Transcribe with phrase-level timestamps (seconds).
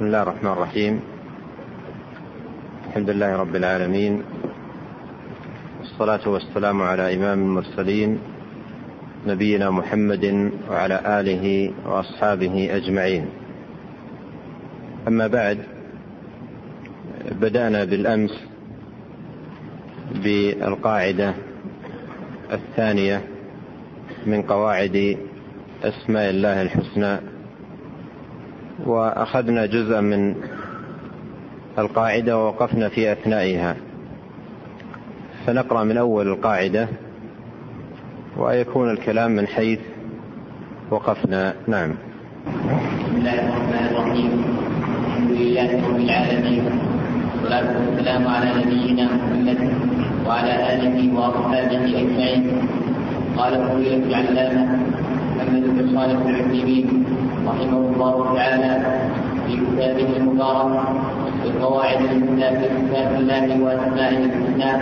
[0.00, 1.00] بسم الله الرحمن الرحيم.
[2.88, 4.22] الحمد لله رب العالمين.
[5.80, 8.18] والصلاة والسلام على إمام المرسلين
[9.26, 13.24] نبينا محمد وعلى آله وأصحابه أجمعين.
[15.08, 15.58] أما بعد
[17.30, 18.34] بدأنا بالأمس
[20.24, 21.34] بالقاعدة
[22.52, 23.24] الثانية
[24.26, 25.16] من قواعد
[25.84, 27.29] أسماء الله الحسنى
[28.86, 30.34] وأخذنا جزءا من
[31.78, 33.76] القاعدة ووقفنا في أثنائها.
[35.46, 36.88] فنقرأ من أول القاعدة.
[38.36, 39.80] ويكون الكلام من حيث
[40.90, 41.54] وقفنا.
[41.66, 41.94] نعم.
[42.46, 44.44] بسم الله الرحمن الرحيم.
[45.06, 46.64] الحمد لله رب العالمين.
[47.32, 49.72] والصلاة والسلام على نبينا محمد
[50.26, 52.68] وعلى آله وأصحابه أجمعين.
[53.36, 54.78] قال فضيلة العلامة
[55.36, 56.99] محمد بن صالح العثيمين
[57.50, 58.72] رحمه الله تعالى
[59.46, 60.80] في كتابه المبارك
[61.44, 64.72] القواعد المثلى في كتاب الله واسمائه الحسنى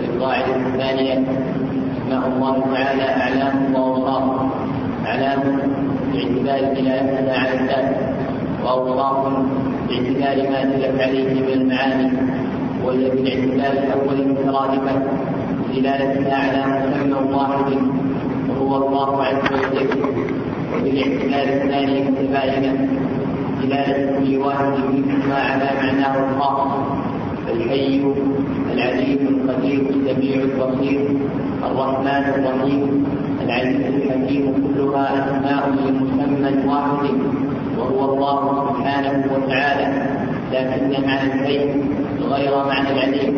[0.00, 1.24] القاعده الثانية
[1.98, 4.24] اسماء الله تعالى اعلام واوصاف
[5.06, 5.40] أعلام
[6.12, 7.96] باعتبار دلالتها على الذات
[8.64, 9.16] واوصاف
[9.88, 12.10] باعتبار ما دلت عليه من المعاني.
[12.84, 15.02] وهي بالاعتبار الأول مترادفه
[15.74, 17.72] دلالتها على مسمى واحد
[18.48, 20.37] وهو الله عز وجل.
[20.74, 22.88] وبالاعتبار الثاني متباينه
[23.62, 26.68] دلالة كل واحد منهما على معناه الخاص
[27.52, 28.02] الحي
[28.74, 31.00] العليم القدير السميع البصير
[31.64, 33.04] الرحمن الرحيم
[33.44, 34.44] العزيز الحكيم
[34.76, 37.14] كلها أسماء لمسمى واحد
[37.78, 39.86] وهو الله سبحانه وتعالى
[40.52, 41.58] لكن معنى الحي
[42.22, 43.34] غير معنى العليم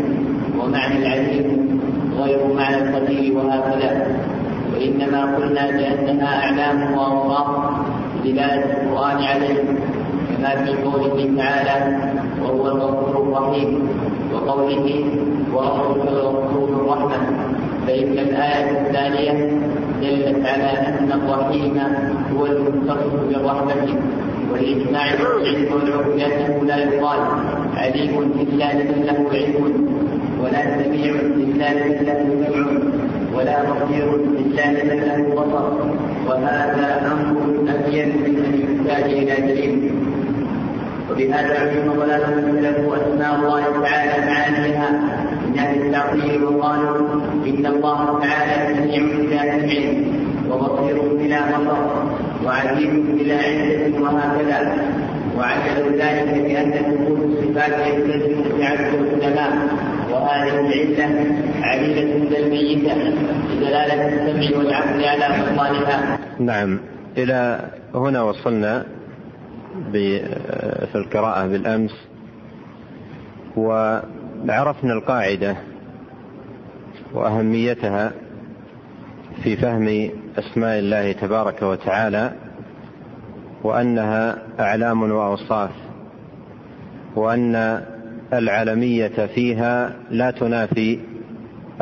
[0.58, 1.80] ومعنى العليم
[2.18, 4.19] غير معنى القدير وهكذا
[4.80, 7.46] وإنما قلنا بأنها أعلام وأوصاف
[8.24, 9.64] دلالة القرآن عليه
[10.28, 11.98] كما في قوله تعالى
[12.42, 13.88] وهو الغفور الرحيم
[14.34, 15.04] وقوله
[15.54, 17.18] وربك الغفور الرحمة
[17.86, 19.32] فإن الآية الثانية
[20.02, 21.78] دلت على أن الرحيم
[22.36, 23.96] هو المتصف بالرحمة
[24.52, 27.20] والإجماع العلم والعقل لا يقال
[27.76, 29.86] عليم إلا لمن له علم
[30.42, 32.89] ولا سميع إلا لمن له سمع
[33.34, 35.72] ولا بصير إلا له بصر
[36.28, 37.36] وهذا أمر
[37.74, 39.92] أبين من أن يحتاج إلى دليل.
[41.10, 42.18] وبهذا علم ولا
[42.60, 44.90] له اسماء الله تعالى معانيها.
[45.46, 46.98] من أهل التعطيل وقالوا
[47.46, 49.80] إن الله تعالى سميع بلا سمع
[50.50, 51.82] وبصير بلا بصر.
[52.46, 54.60] وعليم بلا علم وهكذا.
[55.38, 59.52] وعجلوا ذلك بأن ثبوت الصفات يستلزم تعدد السماء
[60.12, 61.26] وهذه العله
[61.62, 62.94] عليله الميته
[63.56, 66.18] بدلاله السمع والعقل على مصالحها.
[66.38, 66.80] نعم
[67.18, 67.60] إلى
[67.94, 68.86] هنا وصلنا
[69.92, 72.08] في القراءة بالأمس
[73.56, 75.56] وعرفنا القاعدة
[77.14, 78.12] وأهميتها
[79.42, 82.32] في فهم أسماء الله تبارك وتعالى
[83.64, 85.70] وأنها أعلام وأوصاف
[87.16, 87.82] وأن
[88.32, 90.98] العلمية فيها لا تنافي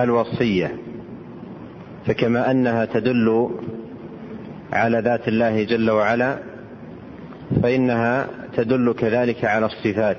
[0.00, 0.72] الوصية
[2.06, 3.50] فكما أنها تدل
[4.72, 6.38] على ذات الله جل وعلا
[7.62, 8.26] فإنها
[8.56, 10.16] تدل كذلك على الصفات.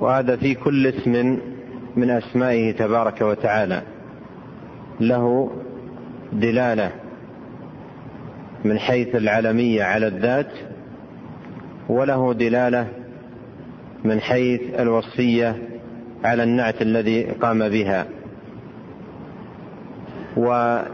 [0.00, 1.38] وهذا في كل اسم
[1.96, 3.82] من أسمائه تبارك وتعالى
[5.00, 5.50] له
[6.32, 6.90] دلالة
[8.64, 10.50] من حيث العلمية على الذات
[11.88, 12.88] وله دلالة
[14.06, 15.56] من حيث الوصية
[16.24, 18.06] على النعت الذي قام بها.
[20.36, 20.88] وبين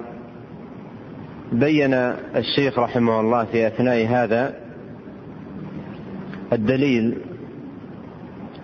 [2.36, 4.54] الشيخ رحمه الله في أثناء هذا
[6.52, 7.18] الدليل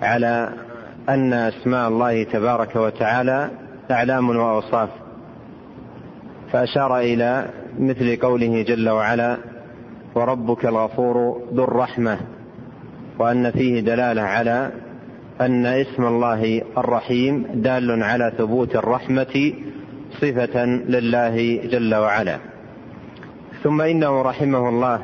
[0.03, 0.53] على
[1.09, 3.50] أن أسماء الله تبارك وتعالى
[3.91, 4.88] أعلام وأوصاف
[6.53, 7.47] فأشار إلى
[7.78, 9.36] مثل قوله جل وعلا
[10.15, 12.19] وربك الغفور ذو الرحمة.
[13.19, 14.71] وأن فيه دلالة على
[15.41, 19.53] أن اسم الله الرحيم دال على ثبوت الرحمة
[20.21, 22.39] صفة لله جل وعلا.
[23.63, 25.03] ثم إنه رحمه الله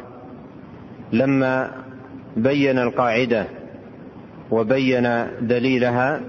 [1.12, 1.70] لما
[2.36, 3.46] بين القاعدة
[4.50, 6.20] وبين دليلها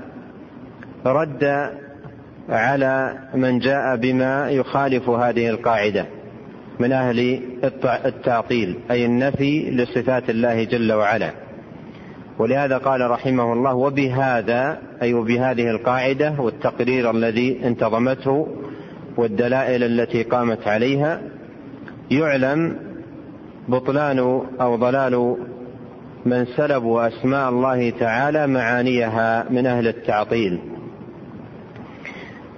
[1.05, 1.69] رد
[2.49, 6.05] على من جاء بما يخالف هذه القاعدة
[6.79, 7.39] من أهل
[8.05, 11.44] التعطيل أي النفي لصفات الله جل وعلا.
[12.39, 18.47] ولهذا قال رحمه الله وبهذا أي وبهذه القاعدة والتقرير الذي انتظمته
[19.17, 21.21] والدلائل التي قامت عليها
[22.11, 22.77] يعلم
[23.67, 24.19] بطلان
[24.61, 25.37] أو ضلال
[26.25, 30.59] من سلبوا أسماء الله تعالى معانيها من أهل التعطيل.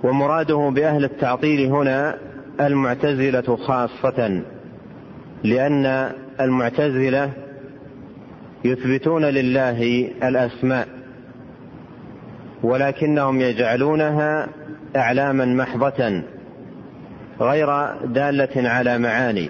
[0.03, 2.17] ومراده بأهل التعطيل هنا
[2.61, 4.41] المعتزلة خاصة
[5.43, 7.31] لأن المعتزلة
[8.67, 10.87] يثبتون لله الأسماء
[12.63, 14.47] ولكنهم يجعلونها
[14.95, 16.23] أعلاما محضة
[17.41, 17.67] غير
[18.05, 19.49] دالة على معاني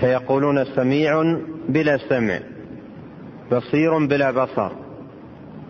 [0.00, 1.38] فيقولون سميع
[1.68, 2.40] بلا سمع
[3.52, 4.70] بصير بلا بصر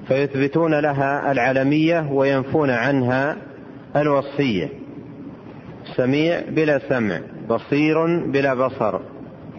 [0.09, 3.37] فيثبتون لها العلمية وينفون عنها
[3.97, 4.69] الوصفية
[5.97, 9.01] سميع بلا سمع بصير بلا بصر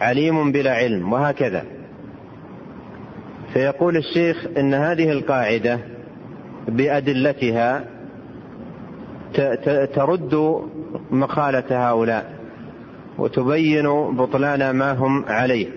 [0.02, 1.64] عليم بلا علم وهكذا.
[3.56, 5.80] فيقول الشيخ إن هذه القاعدة
[6.68, 7.84] بأدلتها
[9.96, 10.62] ترد
[11.12, 12.34] مقاله هؤلاء
[13.18, 15.68] وتبين بطلان ما هم عليه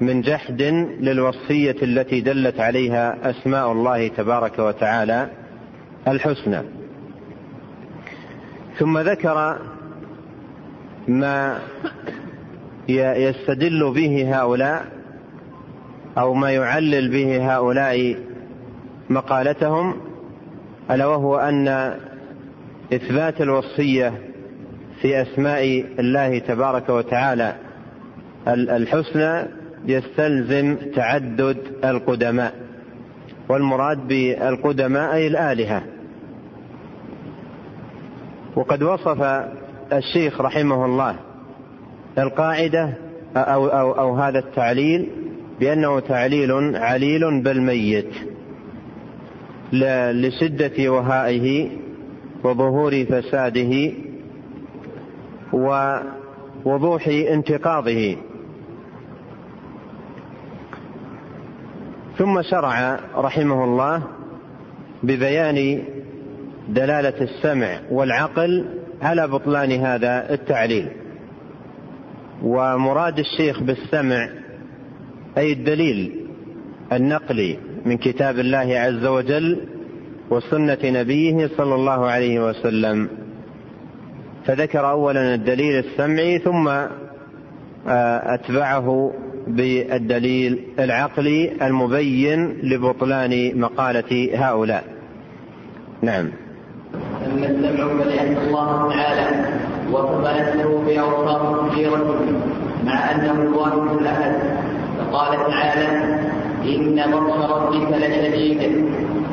[0.00, 0.62] من جحد
[1.00, 5.28] للوصفية التي دلت عليها أسماء الله تبارك وتعالى
[6.08, 6.62] الحسنى.
[8.78, 9.58] ثم ذكر
[11.08, 11.58] ما
[12.88, 14.99] يستدل به هؤلاء
[16.18, 18.16] أو ما يعلل به هؤلاء
[19.10, 19.94] مقالتهم
[20.90, 21.94] ألا وهو أن
[22.92, 24.12] إثبات الوصية
[25.00, 27.54] في أسماء الله تبارك وتعالى
[28.48, 29.46] الحسنى
[29.86, 32.54] يستلزم تعدد القدماء
[33.48, 35.82] والمراد بالقدماء أي الآلهة.
[38.56, 39.22] وقد وصف
[39.92, 41.16] الشيخ رحمه الله
[42.18, 42.92] القاعدة
[43.36, 45.08] أو أو أو هذا التعليل
[45.60, 48.14] بأنه تعليل عليل بل ميت
[49.72, 51.70] لشدة وهائه
[52.44, 53.92] وظهور فساده
[55.52, 58.16] ووضوح انتقاضه.
[62.18, 64.02] ثم شرع رحمه الله
[65.02, 65.82] ببيان
[66.68, 68.64] دلالة السمع والعقل
[69.02, 70.88] على بطلان هذا التعليل.
[72.42, 74.39] ومراد الشيخ بالسمع
[75.38, 76.26] أي الدليل
[76.92, 79.60] النقلي من كتاب الله عز وجل
[80.30, 83.08] وسنة نبيه صلى الله عليه وسلم.
[84.46, 86.68] فذكر اولا الدليل السمعي ثم
[87.88, 89.12] آه، أتبعه
[89.46, 94.84] بالدليل العقلي المبين لبطلان مقالة هؤلاء.
[96.02, 96.30] نعم.
[97.26, 99.46] أما السمع فلأن الله تعالى
[99.92, 102.20] وصف نفسه بأوصاف كثيرة
[102.84, 104.32] مع أنه الواحد الأحد
[105.12, 105.88] فقال تعالى
[106.64, 108.60] إن بطش ربك لشديد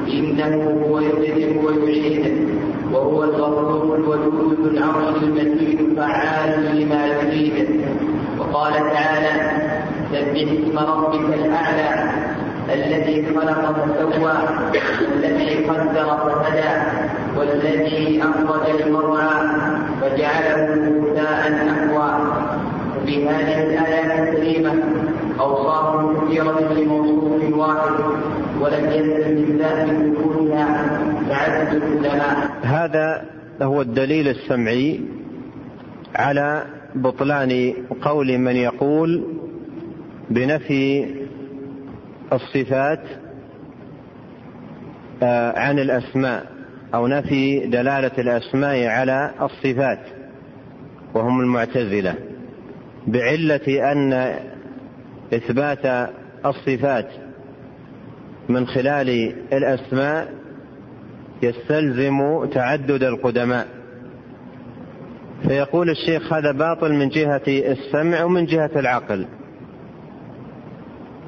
[0.07, 2.47] إنه هو يبدئ ويعيد
[2.93, 7.81] وهو الغفور الودود العرش المجيد فعال لما يريد.
[8.39, 9.51] وقال تعالى
[10.11, 12.11] سبح اسم ربك الأعلى
[12.73, 14.33] الذي خلق فسوى
[15.11, 16.69] والذي قدر فهدى
[17.37, 19.47] والذي أخرج المرعى
[20.01, 22.09] فجعله غثاء أحوى
[23.05, 24.73] في هذه الآيات الكريمة
[25.39, 27.99] أوصاف كثيرة لموصوف واحد
[28.61, 30.89] ولم يلزم ذات ذكورها
[31.29, 32.49] تعدد العلماء.
[32.61, 33.25] هذا
[33.61, 35.01] هو الدليل السمعي
[36.15, 36.63] على
[36.95, 39.23] بطلان قول من يقول
[40.29, 41.05] بنفي
[42.33, 43.03] الصفات
[45.23, 46.45] آه، عن الأسماء
[46.93, 49.99] أو نفي دلالة الأسماء على الصفات
[51.13, 52.15] وهم المعتزلة
[53.07, 54.35] بعلة أن
[55.33, 56.09] إثبات
[56.45, 57.07] الصفات
[58.49, 59.09] من خلال
[59.53, 60.33] الأسماء
[61.43, 63.67] يستلزم تعدد القدماء.
[65.47, 69.25] فيقول الشيخ هذا باطل من جهة السمع ومن جهة العقل.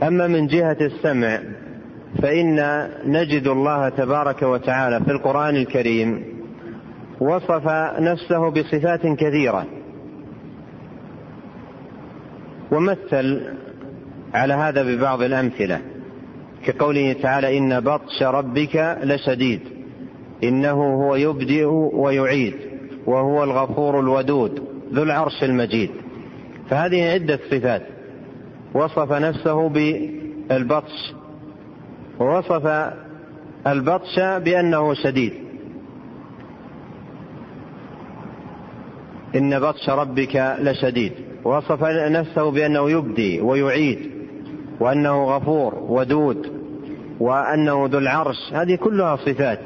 [0.03, 1.39] أما من جهة السمع
[2.21, 6.23] فإن نجد الله تبارك وتعالى في القرآن الكريم
[7.19, 7.67] وصف
[7.99, 9.65] نفسه بصفات كثيرة.
[12.71, 13.41] ومثل
[14.33, 15.81] على هذا ببعض الأمثلة
[16.65, 19.61] كقوله تعالى إن بطش ربك لشديد
[20.43, 22.53] إنه هو يبدئ ويعيد
[23.05, 25.89] وهو الغفور الودود ذو العرش المجيد.
[26.69, 27.81] فهذه عدة صفات.
[28.73, 31.13] وصف نفسه بالبطش.
[32.19, 32.93] ووصف
[33.67, 35.33] البطش بأنه شديد.
[39.35, 41.11] إن بطش ربك لشديد.
[41.43, 44.18] وصف نفسه بأنه يبدي ويعيد
[44.79, 46.51] وأنه غفور ودود
[47.19, 48.53] وأنه ذو العرش.
[48.53, 49.59] هذه كلها صفات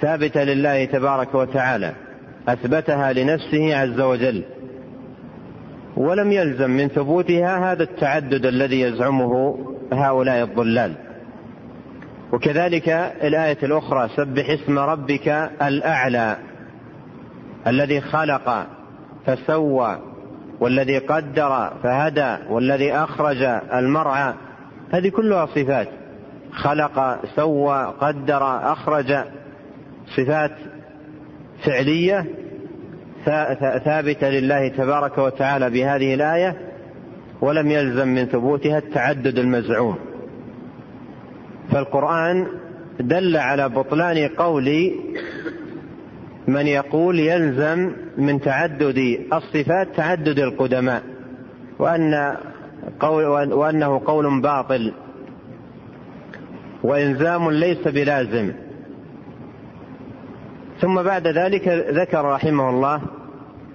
[0.00, 1.92] ثابتة لله تبارك وتعالى
[2.48, 4.44] أثبتها لنفسه عز وجل.
[5.96, 9.58] ولم يلزم من ثبوتها هذا التعدد الذي يزعمه
[9.92, 10.94] هؤلاء الضلال.
[12.32, 12.88] وكذلك
[13.22, 15.28] الآية الأخرى سبح اسم ربك
[15.62, 16.36] الأعلى
[17.66, 18.66] الذي خلق
[19.26, 19.98] فسوى
[20.64, 23.42] والذي قدر فهدى والذي أخرج
[23.72, 24.34] المرعى
[24.92, 25.88] هذه كلها صفات.
[26.52, 29.14] خلق سوى قدر أخرج
[30.16, 30.50] صفات
[31.64, 32.26] فعلية
[33.84, 36.56] ثابتة لله تبارك وتعالى بهذه الآية
[37.40, 39.98] ولم يلزم من ثبوتها التعدد المزعوم.
[41.72, 42.46] فالقرآن
[43.00, 44.92] دل على بطلان قول
[46.48, 51.02] من يقول يلزم من تعدد الصفات تعدد القدماء
[51.78, 52.36] وأن
[53.00, 54.92] قول وأنه قول باطل
[56.82, 58.52] وإلزام ليس بلازم.
[60.80, 63.00] ثم بعد ذلك ذكر رحمه الله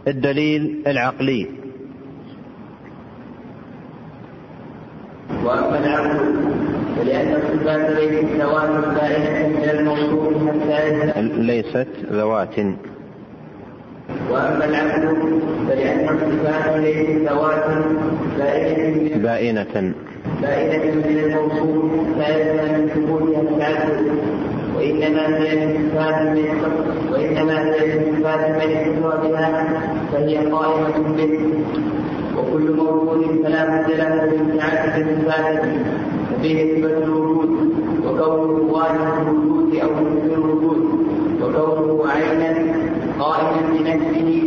[0.07, 1.58] الدليل العقلي.
[5.45, 6.35] وأما العقل
[6.97, 12.55] فلأن الصفات ليست ذوات بائنة من الموصوف حتى ليست ذوات.
[14.31, 17.63] وأما العقل فلأن الصفات ليست ذوات
[18.37, 19.23] بائنة.
[19.23, 19.93] بائنة
[20.41, 24.05] بائنة من الموصوف حتى يلزم من ثبوتها التعدد
[24.75, 26.45] وإنما هي صفات من
[27.11, 29.81] وإنما هي صفات من بها
[30.11, 31.59] فهي قائمة به.
[32.37, 35.83] وكل موجود فلا بد له من تعدد صفاته
[36.31, 37.49] ففيه نسبة الوجود
[38.05, 41.07] وكونه ظاهر الوجود أو مثل الوجود.
[41.41, 42.51] وكونه عينا
[43.19, 44.43] قائما بنفسه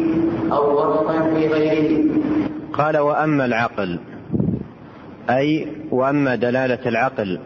[0.53, 2.11] أو وصفا في غيره.
[2.73, 3.99] قال وأما العقل.
[5.31, 7.39] أي وأما دلالة العقل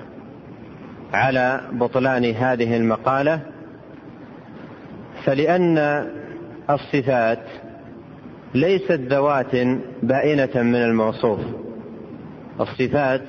[1.13, 3.41] على بطلان هذه المقالة
[5.25, 6.07] فلأن
[6.71, 7.39] الصفات
[8.55, 9.57] ليست ذوات
[10.03, 11.41] بائنة من الموصوف.
[12.61, 13.23] الصفات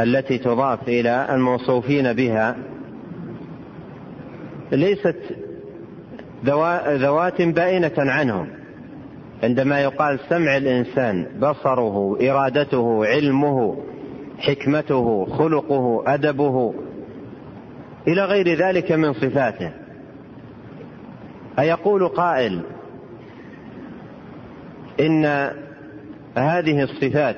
[0.00, 2.56] التي تضاف إلى الموصوفين بها
[4.72, 5.16] ليست
[6.96, 8.48] ذوات بائنة عنهم.
[9.42, 13.76] عندما يقال سمع الإنسان بصره إرادته علمه
[14.38, 16.74] حكمته خلقه أدبه
[18.08, 19.70] إلى غير ذلك من صفاته.
[21.58, 22.62] أيقول قائل
[25.00, 25.24] إن
[26.36, 27.36] هذه الصفات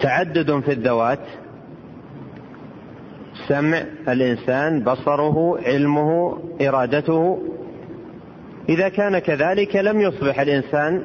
[0.00, 1.26] تعدد في الذوات
[3.48, 7.42] سمع الإنسان بصره علمه إرادته.
[8.68, 11.02] إذا كان كذلك لم يصبح الإنسان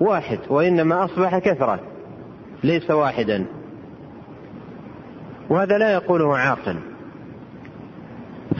[0.00, 1.80] واحد وإنما أصبح كثرة
[2.64, 3.46] ليس واحدا.
[5.50, 6.76] وهذا لا يقوله عاقل.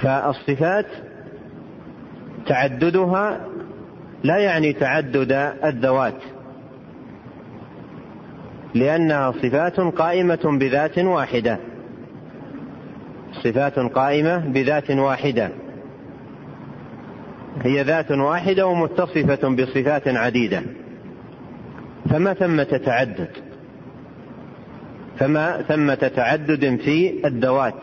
[0.03, 0.87] فالصفات
[2.47, 3.50] تعددها
[4.25, 5.33] لا يعني تعدد
[5.65, 6.23] الذوات
[8.75, 11.59] لأنها صفات قائمة بذات واحدة
[13.33, 15.51] صفات قائمة بذات واحدة
[17.63, 20.63] هي ذات واحدة ومتصفة بصفات عديدة
[22.11, 23.29] فما ثمة تعدد؟
[25.19, 27.83] فما ثمة تعدد في الذوات؟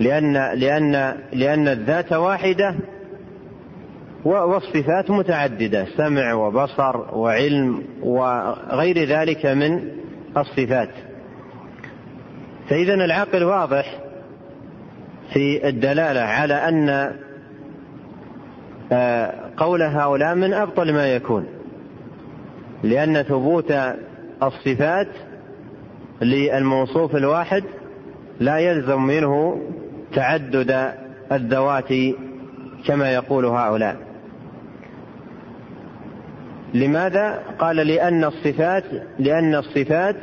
[0.00, 0.92] لأن لأن
[1.32, 2.74] لأن الذات واحدة
[4.24, 9.88] والصفات متعددة سمع وبصر وعلم وغير ذلك من
[10.36, 10.90] الصفات.
[12.68, 13.98] فإذا العقل واضح
[15.32, 17.12] في الدلالة على أن
[18.92, 21.46] آه، قول هؤلاء من أبطل ما يكون.
[22.82, 23.72] لأن ثبوت
[24.42, 25.08] الصفات
[26.22, 27.64] للموصوف الواحد
[28.40, 29.60] لا يلزم منه
[30.14, 30.92] تعدد
[31.32, 31.92] الذوات
[32.86, 34.09] كما يقول هؤلاء.
[36.74, 38.84] لماذا؟ قال لأن الصفات
[39.18, 40.16] لأن الصفات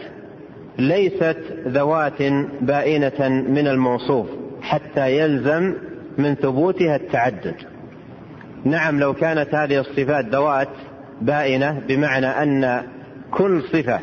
[0.79, 1.37] ليست
[1.67, 2.21] ذوات
[2.61, 4.27] بائنة من الموصوف
[4.61, 5.73] حتى يلزم
[6.17, 7.55] من ثبوتها التعدد.
[8.65, 10.69] نعم لو كانت هذه الصفات ذوات
[11.21, 12.83] بائنة بمعنى أن
[13.31, 13.99] كل صفة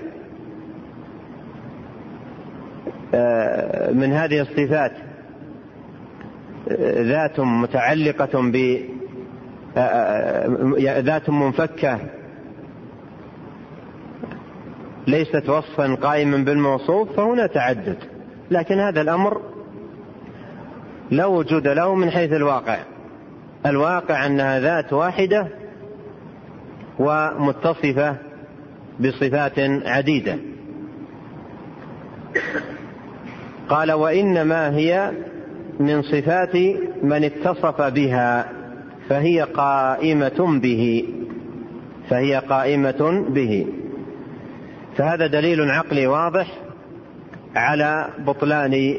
[3.14, 4.92] آه، من هذه الصفات
[6.70, 8.78] آه، ذات متعلقة ب
[9.76, 11.98] آه، ذات منفكة
[15.06, 17.96] ليست وصفا قائما بالموصوف فهنا تعدد.
[18.50, 19.42] لكن هذا الأمر
[21.11, 22.78] لا وجود له من حيث الواقع.
[23.66, 25.49] الواقع أنها ذات واحدة
[26.99, 28.16] ومتصفة
[29.00, 30.38] بصفات عديدة.
[33.68, 35.12] قال وإنما هي
[35.80, 36.56] من صفات
[37.02, 38.52] من اتصف بها
[39.08, 41.08] فهي قائمة به.
[42.11, 43.66] فهي قائمة به.
[44.96, 46.58] فهذا دليل عقلي واضح
[47.56, 48.94] على بطلان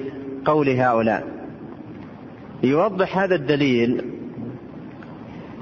[0.45, 1.23] قول هؤلاء.
[2.63, 4.05] يوضح هذا الدليل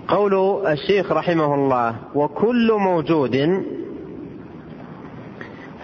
[0.07, 3.63] قول الشيخ رحمه الله وكل موجود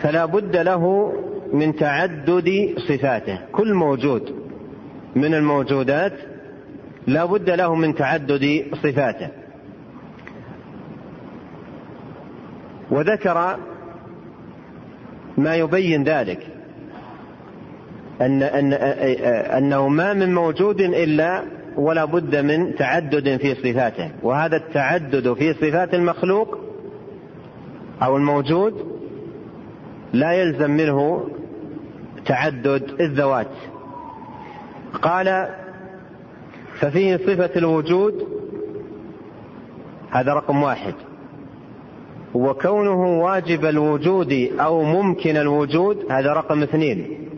[0.02, 1.14] فلا بد له
[1.54, 2.50] من تعدد
[2.88, 3.40] صفاته.
[3.52, 4.36] كل موجود
[5.16, 6.14] من الموجودات
[7.08, 9.30] لا بد له من تعدد صفاته.
[12.92, 13.58] وذكر
[15.40, 16.48] ما يبين ذلك.
[18.22, 18.74] أن أن
[19.58, 21.44] أنه ما من موجود إلا
[21.76, 24.12] ولا بد من تعدد في صفاته.
[24.24, 26.58] وهذا التعدد في صفات المخلوق
[28.02, 29.00] أو الموجود
[30.14, 31.30] لا يلزم منه
[32.26, 33.52] تعدد الذوات.
[35.02, 35.48] قال
[36.80, 38.28] ففيه صفة الوجود
[40.12, 40.94] هذا رقم واحد.
[42.34, 47.30] وكونه واجب الوجود أو ممكن الوجود هذا رقم اثنين.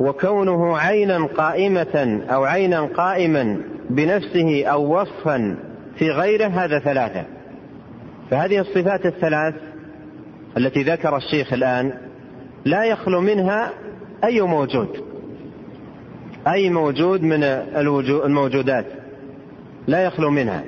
[0.00, 5.56] وكونه عينا قائمة أو عينا قائما بنفسه أو وصفا
[5.96, 7.24] في غيره هذا ثلاثة.
[8.30, 9.54] فهذه الصفات الثلاث
[10.56, 11.92] التي ذكر الشيخ الآن
[12.64, 13.70] لا يخلو منها
[14.24, 14.88] أي موجود.
[16.48, 17.42] أي موجود من
[18.24, 18.86] الموجودات.
[19.86, 20.64] لا يخلو منها.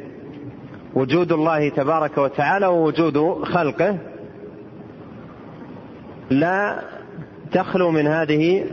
[0.95, 3.99] وجود الله تبارك وتعالى ووجود خلقه
[6.31, 6.83] لا
[7.53, 8.65] تخلو من هذه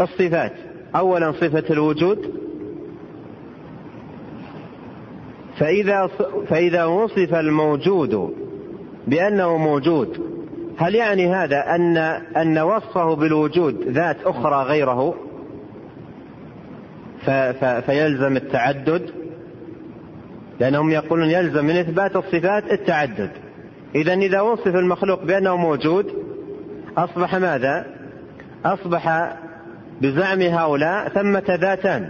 [0.00, 0.52] الصفات.
[0.96, 2.30] أولا صفة الوجود.
[5.58, 6.06] فإذا
[6.48, 8.34] فإذا وصف الموجود
[9.06, 10.20] بأنه موجود
[10.78, 11.96] هل يعني هذا أن
[12.36, 15.14] أن وصفه بالوجود ذات أخرى غيره؟
[17.86, 19.25] فيلزم التعدد.
[20.60, 23.30] لأنهم يقولون يلزم من إثبات الصفات التعدد.
[23.94, 26.12] إذا إذا وصف المخلوق بأنه موجود
[26.96, 27.86] أصبح ماذا؟
[28.64, 29.34] أصبح
[30.00, 32.08] بزعم هؤلاء ثمة ذاتان.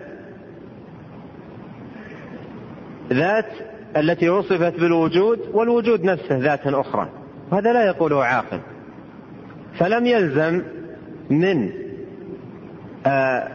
[3.13, 3.51] ذات
[3.97, 7.09] التي وصفت بالوجود والوجود نفسه ذات أخرى.
[7.51, 8.61] وهذا لا يقوله عاقل.
[9.79, 10.63] فلم يلزم
[11.31, 11.71] من
[13.07, 13.49] آآ آه،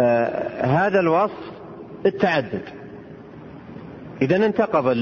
[0.00, 1.50] آآ آه، هذا الوصف
[2.06, 2.79] التعدد.
[4.22, 4.96] إذا انتقض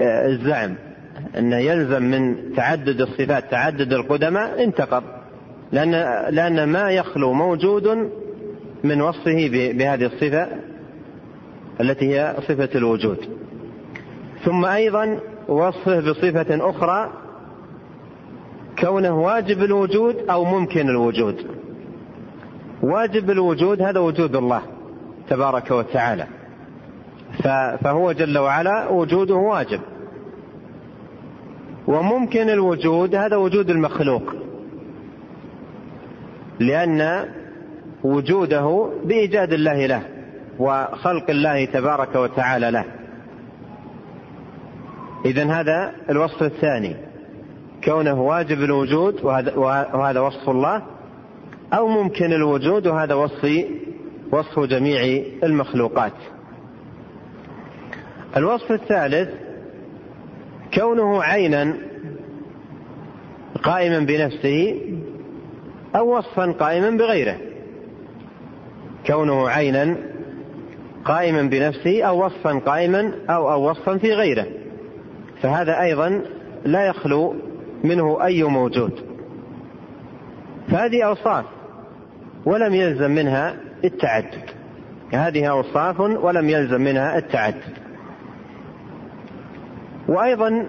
[0.00, 0.74] الزعم
[1.38, 5.02] أنه يلزم من تعدد الصفات تعدد القدماء انتقض.
[5.72, 5.90] لأن
[6.34, 8.10] لأن ما يخلو موجود
[8.84, 10.48] من وصفه بهذه الصفة
[11.80, 13.18] التي هي صفة الوجود.
[14.44, 17.10] ثم أيضا وصفه بصفة أخرى
[18.78, 21.46] كونه واجب الوجود أو ممكن الوجود.
[22.82, 24.62] واجب الوجود هذا وجود الله
[25.28, 26.26] تبارك وتعالى.
[27.82, 29.80] فهو جل وعلا وجوده واجب.
[31.86, 34.22] وممكن الوجود هذا وجود المخلوق.
[36.60, 37.28] لأن
[38.04, 40.02] وجوده بإيجاد الله له
[40.58, 42.84] وخلق الله تبارك وتعالى له.
[45.24, 46.96] إذا هذا الوصف الثاني.
[47.84, 49.56] كونه واجب الوجود وهذا,
[49.94, 50.82] وهذا وصف الله
[51.72, 53.64] أو ممكن الوجود وهذا وصف
[54.32, 56.12] وصف جميع المخلوقات.
[58.36, 59.28] الوصف الثالث
[60.74, 61.74] كونه عينا
[63.62, 64.80] قائما بنفسه
[65.96, 67.36] أو وصفا قائما بغيره.
[69.06, 69.96] كونه عينا
[71.04, 74.46] قائما بنفسه أو وصفا قائما أو أو وصفا في غيره.
[75.42, 76.22] فهذا أيضا
[76.64, 77.34] لا يخلو
[77.84, 78.92] منه أي موجود.
[80.68, 81.44] فهذه أوصاف
[82.44, 84.50] ولم يلزم منها التعدد.
[85.12, 87.89] هذه أوصاف ولم يلزم منها التعدد.
[90.10, 90.66] وأيضا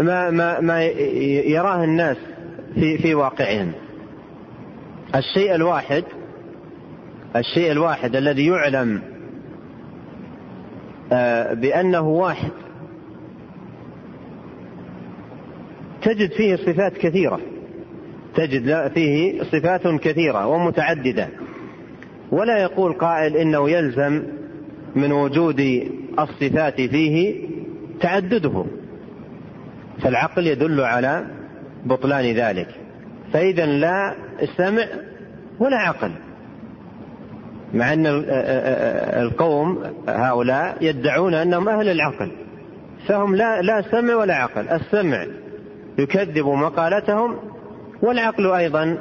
[0.00, 2.16] ما ما ما يراه الناس
[2.74, 3.72] في في واقعهم.
[5.14, 6.04] الشيء الواحد
[7.36, 9.02] الشيء الواحد الذي يعلم
[11.12, 12.50] آه، بأنه واحد
[16.02, 17.40] تجد فيه صفات كثيرة.
[18.34, 21.28] تجد فيه صفات كثيرة ومتعددة.
[22.32, 24.22] ولا يقول قائل إنه يلزم
[24.96, 25.60] من وجود
[26.18, 27.47] الصفات فيه
[28.00, 28.64] تعدده.
[30.02, 31.24] فالعقل يدل على
[31.84, 32.68] بطلان ذلك.
[33.32, 34.14] فإذا لا
[34.56, 34.84] سمع
[35.58, 36.12] ولا عقل.
[37.74, 38.06] مع أن
[39.22, 42.32] القوم هؤلاء يدعون أنهم أهل العقل.
[43.08, 44.68] فهم لا لا سمع ولا عقل.
[44.68, 45.26] السمع
[45.98, 47.36] يكذب مقالتهم
[48.02, 48.98] والعقل أيضا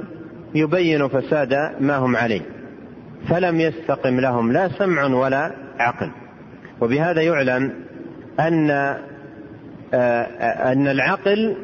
[0.55, 2.41] يبين فساد ما هم عليه.
[3.29, 6.11] فلم يستقم لهم لا سمع ولا عقل.
[6.81, 7.73] وبهذا يعلم
[8.39, 8.71] أن
[9.93, 11.57] آه، أن العقل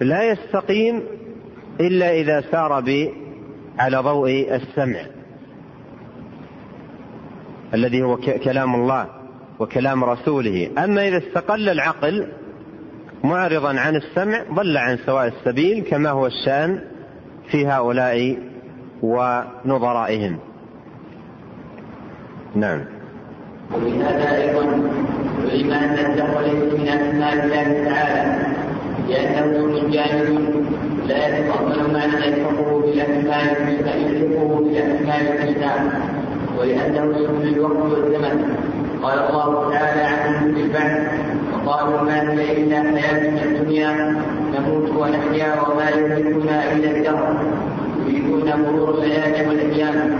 [0.00, 1.02] لا يستقيم
[1.80, 2.80] إلا إذا سار
[3.78, 5.00] على ضوء السمع.
[7.74, 9.06] الذي هو كلام الله
[9.58, 10.70] وكلام رسوله.
[10.78, 12.28] أما إذا استقل العقل
[13.24, 16.80] معرضا عن السمع ضل عن سواء السبيل كما هو الشأن
[17.50, 18.38] في هؤلاء
[19.02, 20.38] ونظرائهم.
[22.54, 22.84] نعم.
[23.74, 24.90] وبهذا أيضا
[25.50, 28.22] علم أن الدهر ليس من أسماء الله تعالى
[29.08, 30.66] لأنه من جانب
[31.06, 35.72] لا يتضمن معنى يلحقه بالأسماء يلحقه بالأسماء الحسنى
[36.58, 38.56] ولأنه اسم الوقت والزمن.
[39.02, 41.10] قال الله تعالى عنه في البعث
[41.66, 44.16] وقالوا ما هي إلا حياتنا الدنيا
[44.54, 47.36] نموت ونحيا وما يهلكنا إلا الدهر.
[48.06, 50.18] يريدون مرور الليالي والأيام.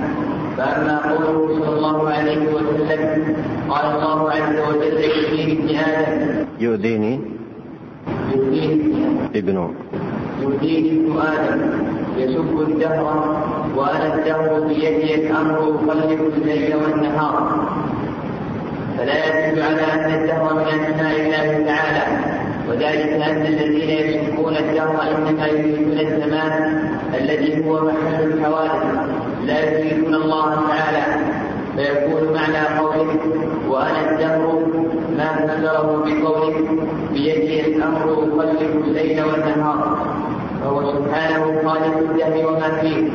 [0.59, 3.37] فأما قوله صلى الله عليه وسلم
[3.71, 7.21] قال الله عز وجل يؤذيني ابن آدم يؤذيني
[8.35, 9.05] يؤذيني.
[9.35, 9.57] ابن.
[10.43, 11.61] يؤذيني ابن آدم.
[12.19, 13.07] يسب الدهر
[13.77, 17.69] وأنا الدهر بيدي الأمر يقلب الليل والنهار.
[18.99, 22.05] فلا يدل على أن الدهر من أسماء الله تعالى
[22.69, 26.55] وذلك أن الذين يسبون الدهر إنما يريدون الزمان
[27.15, 29.18] الذي هو محل الحوادث.
[29.49, 31.05] لا يريدون الله تعالى
[31.77, 33.17] فيكون معنى قوله
[33.69, 34.63] وأنا الدهر
[35.17, 36.55] ما فسره بقوله
[37.13, 39.99] بيده الأمر يقلب الليل والنهار.
[40.61, 43.11] فهو سبحانه خالق الدهر وما فيه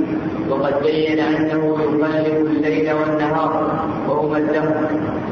[0.49, 4.89] وقد بين أنه يقلب الليل والنهار وهما الدهر.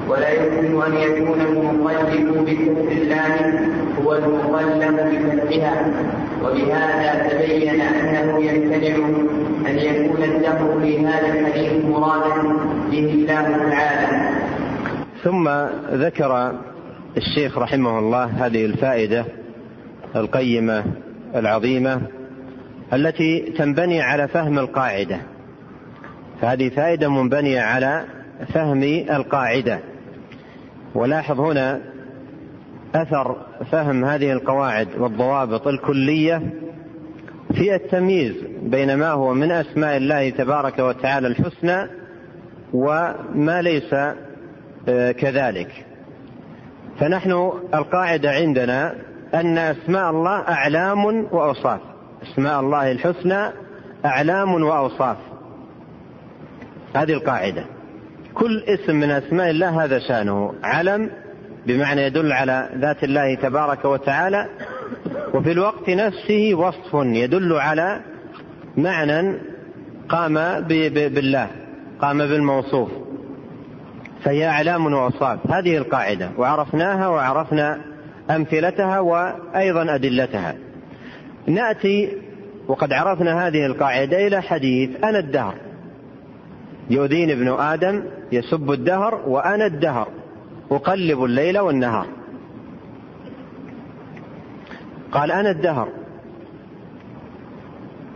[0.09, 3.59] ولا يمكن أن يكون المقلب بكفر الله
[4.05, 5.85] هو المقلب بفتحها
[6.43, 8.95] وبهذا تبين أنه يمتنع
[9.69, 12.41] أن يكون الدهر في هذا الحديث مرادا
[12.91, 14.30] به الله تعالى.
[15.23, 15.49] ثم
[15.91, 16.51] ذكر
[17.17, 19.25] الشيخ رحمه الله هذه الفائدة
[20.15, 20.84] القيمة
[21.36, 22.01] العظيمة
[22.93, 25.17] التي تنبني على فهم القاعدة.
[26.41, 28.04] فهذه فائدة منبنية على
[28.54, 29.80] فهم القاعدة.
[30.95, 31.82] ولاحظ هنا
[32.95, 33.36] أثر
[33.71, 36.41] فهم هذه القواعد والضوابط الكلية
[37.54, 41.88] في التمييز بين ما هو من أسماء الله تبارك وتعالى الحسنى
[42.73, 43.93] وما ليس
[44.89, 45.86] آه، كذلك.
[46.99, 48.95] فنحن القاعدة عندنا
[49.34, 51.80] أن أسماء الله أعلام وأوصاف.
[52.23, 53.51] أسماء الله الحسنى
[54.06, 55.17] أعلام وأوصاف.
[56.95, 57.65] هذه القاعدة.
[58.34, 60.54] كل اسم من أسماء الله هذا شأنه.
[60.63, 61.12] علم
[61.65, 64.47] بمعنى يدل على ذات الله تبارك وتعالى
[65.34, 68.02] وفي الوقت نفسه وصف يدل على
[68.78, 69.38] معنى
[70.10, 71.47] قام بالله
[72.02, 72.91] قام بالموصوف
[74.24, 75.52] فهي أعلام وأوصاف.
[75.52, 77.82] هذه القاعدة وعرفناها وعرفنا
[78.30, 80.56] أمثلتها وأيضا أدلتها.
[81.47, 82.17] نأتي
[82.67, 85.56] وقد عرفنا هذه القاعدة إلى حديث أنا الدهر.
[86.89, 90.08] يؤذيني ابن آدم يسب الدهر وأنا الدهر.
[90.71, 92.07] أقلب الليل والنهار.
[95.12, 95.89] قال أنا الدهر.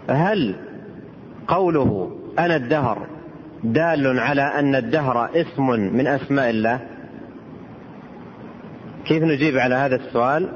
[0.09, 0.55] هل
[1.47, 3.07] قوله أنا الدهر
[3.63, 6.79] دال على أن الدهر اسم من أسماء الله؟
[9.05, 10.49] كيف نجيب على هذا السؤال؟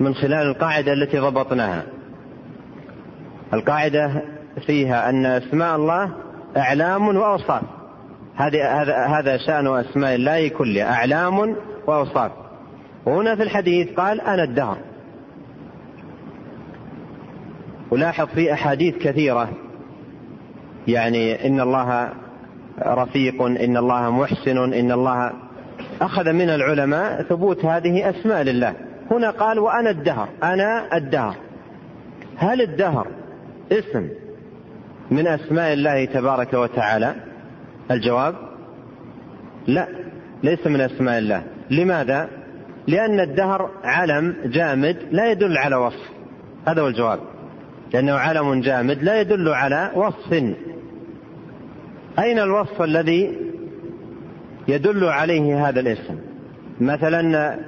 [0.00, 1.82] من خلال القاعدة التي ضبطناها.
[3.52, 4.22] القاعدة
[4.66, 6.12] فيها أن أسماء الله
[6.56, 7.62] أعلام وأوصاف.
[8.36, 12.32] هذه هذا هذا شأن أسماء الله كلها أعلام وأوصاف.
[13.06, 14.76] وهنا في الحديث قال أنا الدهر.
[17.90, 19.48] ولاحظ في أحاديث كثيرة.
[20.88, 22.12] يعني إن الله
[22.82, 25.32] رفيق إن الله محسن إن الله
[26.00, 28.74] أخذ من العلماء ثبوت هذه أسماء لله.
[29.10, 30.28] هنا قال وأنا الدهر.
[30.42, 31.36] أنا الدهر.
[32.36, 33.06] هل الدهر
[33.72, 34.08] اسم
[35.10, 37.14] من أسماء الله تبارك وتعالى؟
[37.90, 38.34] الجواب؟
[39.66, 39.88] لا
[40.42, 41.44] ليس من أسماء الله.
[41.70, 42.28] لماذا؟
[42.86, 46.10] لأن الدهر علم جامد لا يدل على وصف.
[46.68, 47.20] هذا هو الجواب.
[47.94, 50.32] لأنه علم جامد لا يدل على وصف.
[52.18, 53.38] أين الوصف الذي
[54.68, 56.18] يدل عليه هذا الاسم؟
[56.80, 57.58] مثلا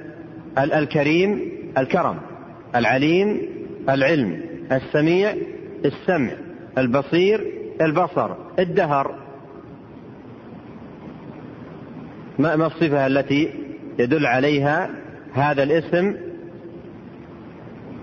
[0.57, 2.17] الكريم الكرم
[2.75, 3.41] العليم
[3.89, 5.33] العلم السميع
[5.85, 6.31] السمع
[6.77, 7.45] البصير
[7.81, 9.26] البصر الدهر.
[12.39, 13.53] ما الصفة التي
[13.99, 14.89] يدل عليها
[15.33, 16.15] هذا الاسم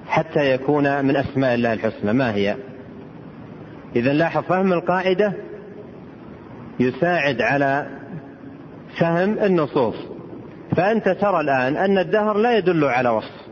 [0.07, 2.57] حتى يكون من أسماء الله الحسنى؟ ما هي؟
[3.97, 5.33] إذا لاحظ فهم القاعدة
[6.81, 7.87] يساعد على
[8.99, 9.97] فهم النصوص.
[10.77, 13.45] فأنت ترى الآن أن الدهر لا يدل على وصف.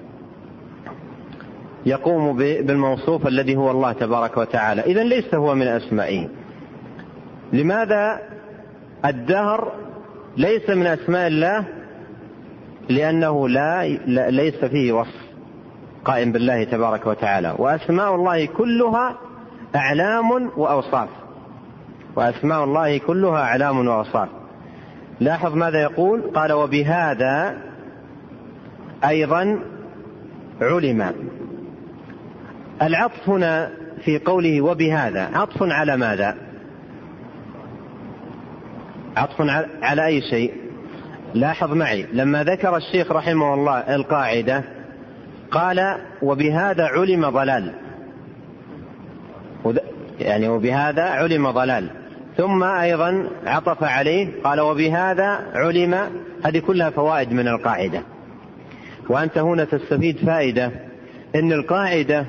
[1.86, 4.82] يقوم بالموصوف الذي هو الله تبارك وتعالى.
[4.82, 6.28] إذا ليس هو من أسمائه.
[7.52, 8.20] لماذا
[9.04, 9.72] الدهر
[10.36, 11.64] ليس من أسماء الله
[12.88, 13.86] لأنه لا
[14.30, 15.22] ليس فيه وصف
[16.04, 17.54] قائم بالله تبارك وتعالى.
[17.58, 19.18] وأسماء الله كلها
[19.76, 21.08] أعلام وأوصاف.
[22.16, 24.28] وأسماء الله كلها أعلام وأوصاف.
[25.20, 27.58] لاحظ ماذا يقول؟ قال وبهذا
[29.04, 29.58] أيضا
[30.60, 31.12] علم.
[32.82, 33.70] العطف هنا
[34.04, 36.36] في قوله وبهذا عطف على ماذا؟
[39.16, 39.40] عطف
[39.82, 40.52] على أي شيء.
[41.34, 44.64] لاحظ معي لما ذكر الشيخ رحمه الله القاعدة
[45.50, 47.72] قال وبهذا علم ضلال.
[50.20, 51.90] يعني وبهذا علم ضلال.
[52.36, 55.94] ثم أيضا عطف عليه قال وبهذا علم.
[56.44, 58.02] هذه كلها فوائد من القاعدة.
[59.08, 60.70] وأنت هنا تستفيد فائدة
[61.34, 62.26] أن القاعدة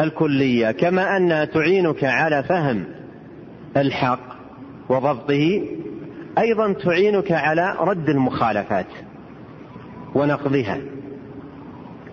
[0.00, 2.84] الكلية كما أنها تعينك على فهم
[3.76, 4.20] الحق
[4.88, 5.62] وضبطه
[6.38, 8.86] أيضا تعينك على رد المخالفات
[10.14, 10.78] ونقضها.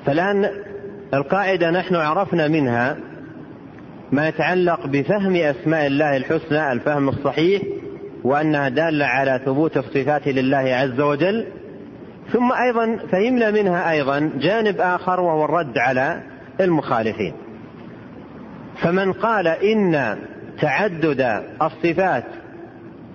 [0.06, 0.50] فالآن
[1.14, 2.98] القاعدة نحن عرفنا منها
[4.12, 7.62] ما يتعلق بفهم أسماء الله الحسنى الفهم الصحيح
[8.24, 11.48] وأنها دالة على ثبوت الصفات لله عز وجل.
[12.34, 16.24] ثم أيضا فهمنا منها أيضا جانب آخر وهو الرد على
[16.62, 17.34] المخالفين.
[18.82, 20.18] فمن قال إن
[20.62, 22.24] تعدد الصفات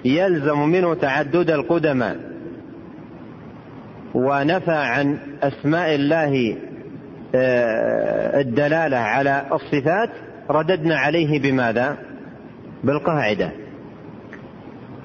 [0.05, 2.17] يلزم منه تعدد القدماء
[4.15, 6.57] ونفى عن أسماء الله
[7.35, 10.11] آه، الدلالة على الصفات
[10.51, 11.97] رددنا عليه بماذا؟
[12.85, 13.51] بالقاعدة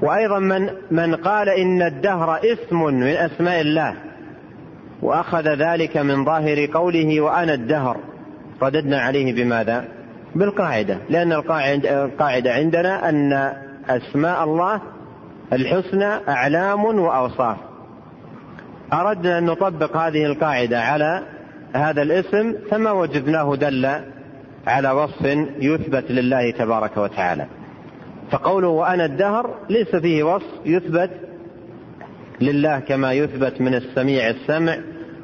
[0.02, 3.94] وأيضا من من قال إن الدهر اسم من أسماء الله
[5.02, 7.98] وأخذ ذلك من ظاهر قوله وأنا الدهر
[8.62, 9.86] رددنا عليه بماذا؟
[10.36, 11.32] بالقاعدة لأن
[11.86, 13.54] القاعدة عندنا أن
[13.90, 14.82] أسماء الله
[15.54, 17.58] الحسنى أعلام وأوصاف.
[18.94, 21.24] أردنا أن نطبق هذه القاعدة على
[21.74, 23.86] هذا الاسم فما وجدناه دل
[24.68, 25.26] على وصف
[25.60, 27.46] يثبت لله تبارك وتعالى.
[28.32, 31.12] فقوله وأنا الدهر ليس فيه وصف يثبت
[32.42, 34.78] لله كما يثبت من السميع السمع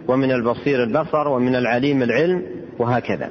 [0.07, 2.43] ومن البصير البصر ومن العليم العلم
[2.79, 3.29] وهكذا.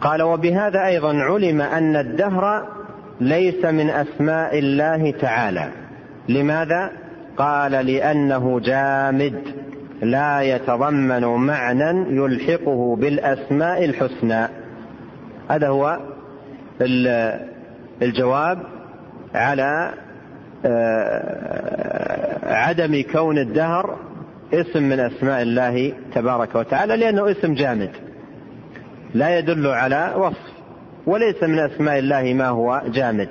[0.00, 2.66] قال وبهذا أيضا علم أن الدهر
[3.20, 5.70] ليس من أسماء الله تعالى.
[6.28, 6.90] لماذا؟
[7.36, 9.42] قال لأنه جامد
[10.02, 14.48] لا يتضمن معنى يلحقه بالأسماء الحسنى.
[15.50, 15.98] هذا هو
[18.02, 18.58] الجواب
[19.34, 19.94] على
[20.64, 23.96] آه، عدم كون الدهر
[24.54, 27.90] اسم من أسماء الله تبارك وتعالى لأنه اسم جامد.
[29.14, 30.49] لا يدل على وصف.
[31.10, 33.28] وليس من أسماء الله ما هو جامد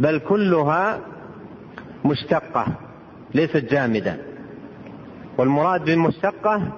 [0.00, 1.00] بل كلها
[2.04, 2.66] مشتقة
[3.34, 4.16] ليست جامدة.
[5.38, 6.72] والمراد بالمشتقة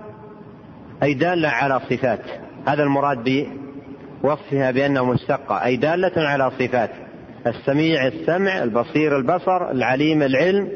[1.02, 2.20] أي دالة على صفات
[2.66, 3.46] هذا المراد
[4.22, 6.90] بوصفها بأنها مشتقة أي دالة على صفات
[7.46, 10.68] السميع السمع البصير البصر العليم العلم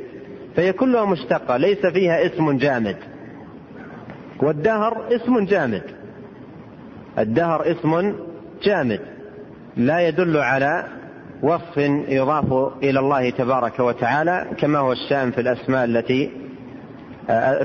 [0.57, 2.97] فهي كلها مشتقة ليس فيها اسم جامد.
[4.43, 5.83] والدهر اسم جامد.
[7.19, 8.15] الدهر اسم
[8.63, 9.14] جامد.
[9.77, 10.85] لا يدل على
[11.43, 11.77] وصف
[12.09, 16.31] يضاف إلى الله تبارك وتعالى كما هو الشأن في الأسماء التي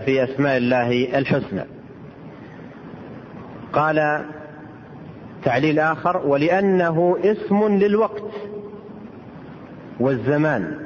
[0.05, 1.61] في أسماء الله الحسنى.
[3.73, 4.25] قال
[5.43, 8.31] تعليل آخر ولأنه اسم للوقت
[9.99, 10.77] والزمان.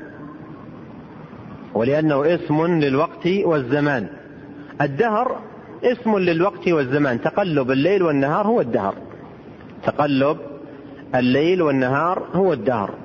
[1.74, 4.08] ولأنه اسم للوقت والزمان.
[4.82, 5.40] الدهر
[5.84, 7.22] اسم للوقت والزمان.
[7.22, 8.96] تقلب الليل والنهار هو الدهر.
[9.84, 10.38] تقلب
[11.16, 12.96] الليل والنهار هو الدهر.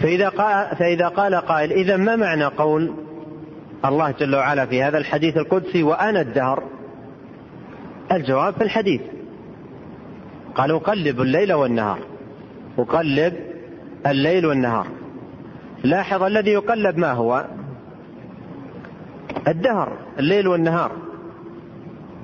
[0.00, 2.94] فإذا قال, فإذا قال قائل إذا ما معنى قول
[3.84, 6.62] الله جل وعلا في هذا الحديث القدسي وأنا الدهر؟
[8.12, 9.00] الجواب في الحديث.
[10.54, 11.98] قال أقلب الليل والنهار.
[12.78, 13.34] أقلب
[14.06, 14.86] الليل والنهار.
[15.84, 17.44] لاحظ الذي يقلب ما هو؟
[19.48, 20.92] الدهر الليل والنهار.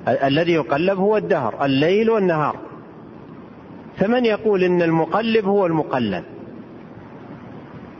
[0.07, 2.64] الذي يقلب هو الدهر الليل والنهار.
[3.97, 6.23] فمن يقول إن المقلب هو المقلب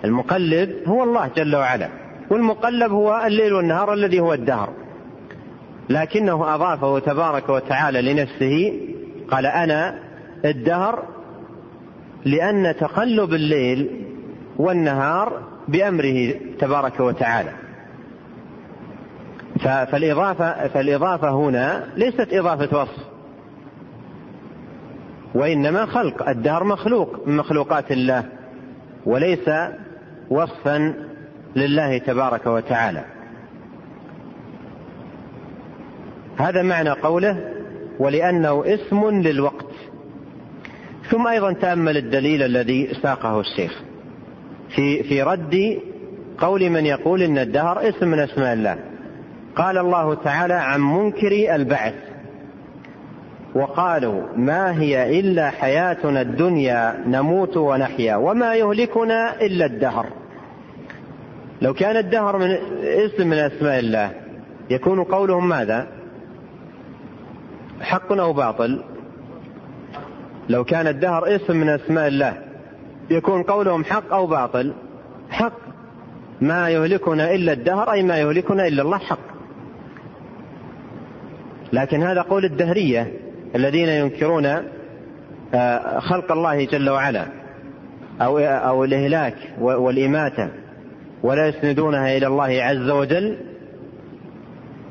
[0.06, 1.90] المقلب هو الله جل وعلا
[2.30, 4.70] والمقلب هو الليل والنهار الذي هو الدهر.
[5.90, 8.80] لكنه اضافه تبارك وتعالى لنفسه
[9.32, 10.00] قال أنا
[10.46, 11.04] الدهر
[12.26, 14.06] لأن تقلب الليل
[14.58, 17.52] والنهار بأمره تبارك وتعالى.
[19.60, 23.15] فالإضافة, فالإضافة هنا ليست إضافة وصف.
[25.36, 28.24] وإنما خلق الدهر مخلوق من مخلوقات الله
[29.06, 29.50] وليس
[30.30, 30.94] وصفا
[31.56, 33.04] لله تبارك وتعالى.
[36.38, 37.52] هذا معنى قوله
[38.00, 39.72] ولأنه اسم للوقت
[41.10, 43.82] ثم أيضا تأمل الدليل الذي ساقه الشيخ
[44.76, 45.80] في في رد
[46.38, 48.78] قول من يقول إن الدهر اسم من أسماء الله.
[49.56, 51.94] قال الله تعالى عن منكر البعث
[53.56, 60.06] وقالوا ما هي إلا حياتنا الدنيا نموت ونحيا وما يهلكنا إلا الدهر.
[61.62, 62.52] لو كان الدهر من
[62.84, 64.12] اسم من أسماء الله
[64.70, 65.88] يكون قولهم ماذا؟
[67.82, 68.84] حق أو باطل؟
[70.50, 72.38] لو كان الدهر اسم من أسماء الله
[73.10, 74.74] يكون قولهم حق أو باطل؟
[75.30, 75.60] حق.
[76.42, 79.20] ما يهلكنا إلا الدهر أي ما يهلكنا إلا الله حق.
[81.74, 83.25] لكن هذا قول الدهرية.
[83.56, 84.46] الذين ينكرون
[85.54, 87.26] آه، خلق الله جل وعلا
[88.22, 90.50] أو أو الإهلاك والإماتة
[91.24, 93.38] ولا يسندونها إلى الله عز وجل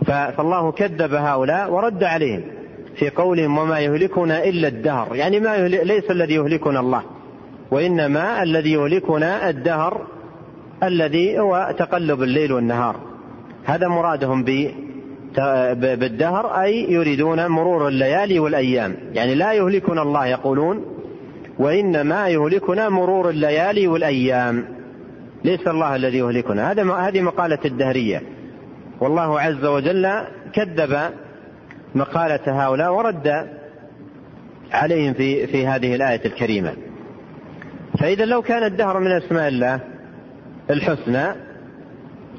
[0.06, 2.42] فالله كذب هؤلاء ورد عليهم
[2.96, 7.02] في قولهم وما يهلكنا إلا الدهر يعني ما ليس الذي يهلكنا الله
[7.70, 10.06] وإنما الذي يهلكنا الدهر
[10.82, 12.96] الذي هو تقلب الليل والنهار.
[13.64, 14.44] هذا مرادهم
[15.74, 18.96] بالدهر أي يريدون مرور الليالي والأيام.
[19.12, 20.84] يعني لا يهلكنا الله يقولون
[21.58, 24.64] وإنما يهلكنا مرور الليالي والأيام.
[25.44, 26.70] ليس الله الذي يهلكنا.
[26.70, 28.22] هذا هذه مقالة الدهرية.
[29.00, 30.10] والله عز وجل
[30.52, 30.98] كذب
[31.94, 33.46] مقالة هؤلاء ورد
[34.72, 36.72] عليهم في في هذه الآية الكريمة.
[37.98, 39.80] فإذا لو كان الدهر من أسماء الله
[40.70, 41.43] الحسنى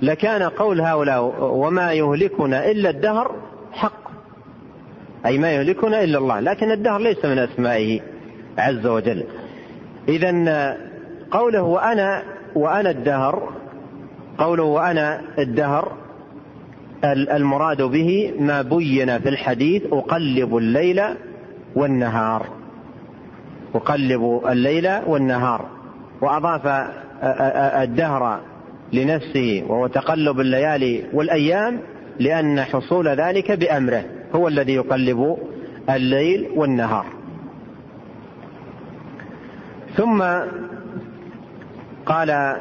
[0.02, 3.32] لكان قول هؤلاء وما يهلكنا إلا الدهر
[3.72, 4.06] حق.
[5.26, 8.00] أي ما يهلكنا إلا الله لكن الدهر ليس من أسمائه
[8.58, 9.24] عز وجل.
[10.08, 10.78] إذا
[11.32, 12.24] قوله وأنا
[12.56, 13.50] وأنا الدهر
[14.38, 15.92] قوله وأنا الدهر
[17.04, 21.02] المراد به ما بين في الحديث أقلب الليل
[21.76, 22.46] والنهار.
[23.76, 25.66] أقلب الليل والنهار.
[26.22, 26.68] وأضاف
[27.84, 28.40] الدهر
[28.94, 31.80] لنفسه وهو تقلب الليالي والأيام
[32.20, 34.04] لأن حصول ذلك بأمره.
[34.36, 35.38] هو الذي يقلب
[35.90, 37.06] الليل والنهار.
[39.98, 40.24] ثم
[42.06, 42.56] قال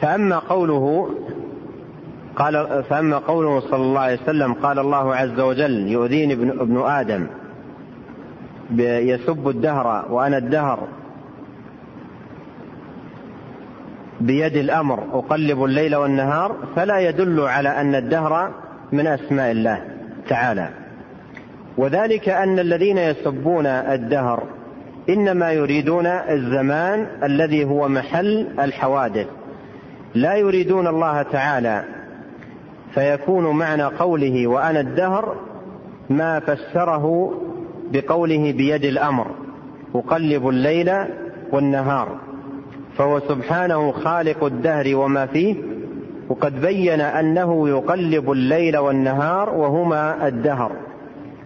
[0.00, 1.10] فأما قوله
[2.36, 7.26] قال فأما قوله صلى الله عليه وسلم قال الله عز وجل يؤذيني ابن, ابن آدم
[8.80, 10.88] يسب الدهر وأنا الدهر
[14.20, 18.50] بيد الأمر أقلب الليل والنهار فلا يدل على أن الدهر
[18.92, 19.84] من أسماء الله
[20.28, 20.68] تعالى.
[21.76, 24.42] وذلك أن الذين يسبون الدهر
[25.08, 29.26] إنما يريدون الزمان الذي هو محل الحوادث.
[30.14, 31.84] لا يريدون الله تعالى
[32.94, 35.36] فيكون معنى قوله وأنا الدهر
[36.10, 37.34] ما فسره
[37.92, 39.26] بقوله بيد الأمر
[39.94, 40.92] أقلب الليل
[41.52, 42.08] والنهار.
[42.98, 45.56] فهو سبحانه خالق الدهر وما فيه
[46.28, 50.72] وقد بين أنه يقلب الليل والنهار وهما الدهر.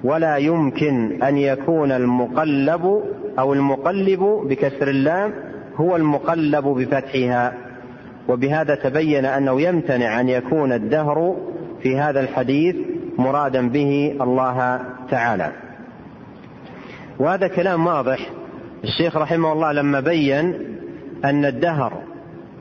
[0.04, 3.02] ولا يمكن أن يكون المقلب
[3.38, 5.32] أو المقلب بكسر اللام
[5.76, 7.52] هو المقلب بفتحها.
[8.28, 11.36] وبهذا تبين أنه يمتنع أن يكون الدهر
[11.82, 12.76] في هذا الحديث
[13.18, 15.52] مرادا به الله تعالى.
[17.18, 18.30] وهذا كلام واضح.
[18.84, 20.54] الشيخ رحمه الله لما بين
[21.24, 22.02] أن الدهر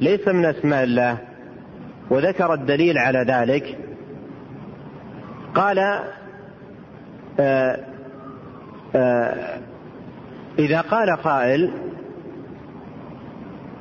[0.02, 1.18] ليس من أسماء الله
[2.10, 3.78] وذكر الدليل على ذلك.
[5.56, 6.04] قال آآ
[7.40, 7.80] آه،
[8.96, 9.60] آآ آه،
[10.60, 11.72] إذا قال قائل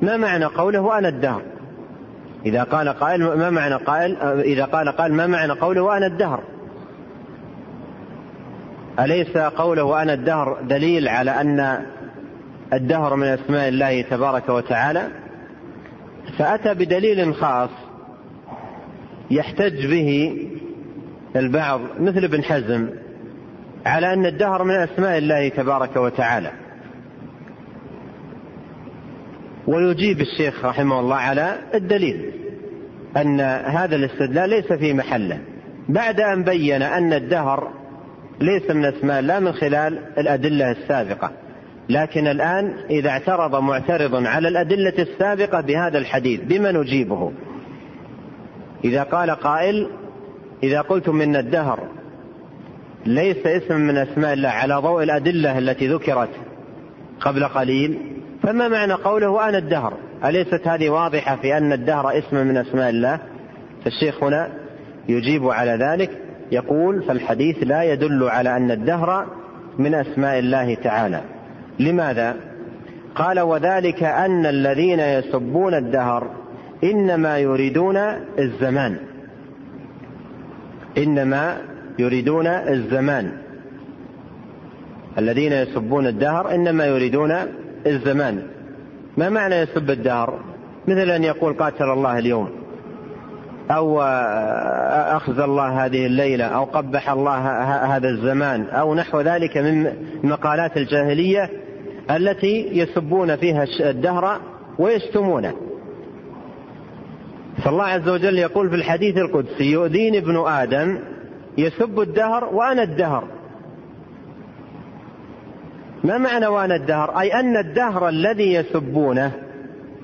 [0.01, 1.41] ما معنى قوله أنا الدهر؟
[2.45, 6.43] إذا قال قائل ما معنى قائل إذا قال قائل ما معنى قوله أنا الدهر؟
[8.99, 11.85] أليس قوله أنا الدهر دليل على أن
[12.73, 15.07] الدهر من أسماء الله تبارك وتعالى
[16.37, 17.69] فأتى بدليل خاص
[19.31, 20.37] يحتج به
[21.35, 22.89] البعض مثل ابن حزم
[23.85, 26.51] على أن الدهر من أسماء الله تبارك وتعالى.
[29.67, 32.31] ويجيب الشيخ رحمه الله على الدليل
[33.17, 35.39] أن هذا الاستدلال ليس في محله.
[35.89, 37.73] بعد أن بين أن الدهر
[38.41, 41.31] ليس من أسماء الله من خلال الأدلة السابقة.
[41.89, 47.31] لكن الآن إذا اعترض معترض على الأدلة السابقة بهذا الحديث بما نجيبه؟
[48.83, 49.89] إذا قال قائل
[50.63, 51.79] إذا قلتم إن الدهر
[53.05, 56.29] ليس اسم من أسماء الله على ضوء الأدلة التي ذكرت
[57.19, 57.99] قبل قليل
[58.43, 59.93] فما معنى قوله أنا الدهر؟
[60.25, 63.19] أليست هذه واضحة في أن الدهر اسم من أسماء الله؟
[63.83, 64.49] فالشيخ هنا
[65.09, 66.09] يجيب على ذلك
[66.51, 69.25] يقول فالحديث لا يدل على أن الدهر
[69.77, 71.38] من أسماء الله تعالى.
[71.79, 72.35] لماذا؟
[73.15, 76.31] قال وذلك أن الذين يسبون الدهر
[76.83, 77.97] إنما يريدون
[78.39, 78.97] الزمان.
[80.97, 81.57] إنما
[81.99, 83.31] يريدون الزمان.
[85.17, 87.35] الذين يسبون الدهر إنما يريدون
[87.87, 88.43] الزمان.
[89.17, 90.39] ما معنى يسب الدهر؟
[90.87, 92.49] مثل أن يقول قاتل الله اليوم
[93.71, 94.01] أو
[95.15, 97.37] أخزى الله هذه الليلة أو قبح الله
[97.95, 101.49] هذا الزمان أو نحو ذلك من مقالات الجاهلية
[102.09, 104.39] التي يسبون فيها الدهر
[104.79, 105.53] ويشتمونه
[107.63, 110.99] فالله عز وجل يقول في الحديث القدسي يؤذيني ابن آدم
[111.57, 113.23] يسب الدهر وأنا الدهر.
[116.03, 119.31] ما معنى وأنا الدهر؟ أي أن الدهر الذي يسبونه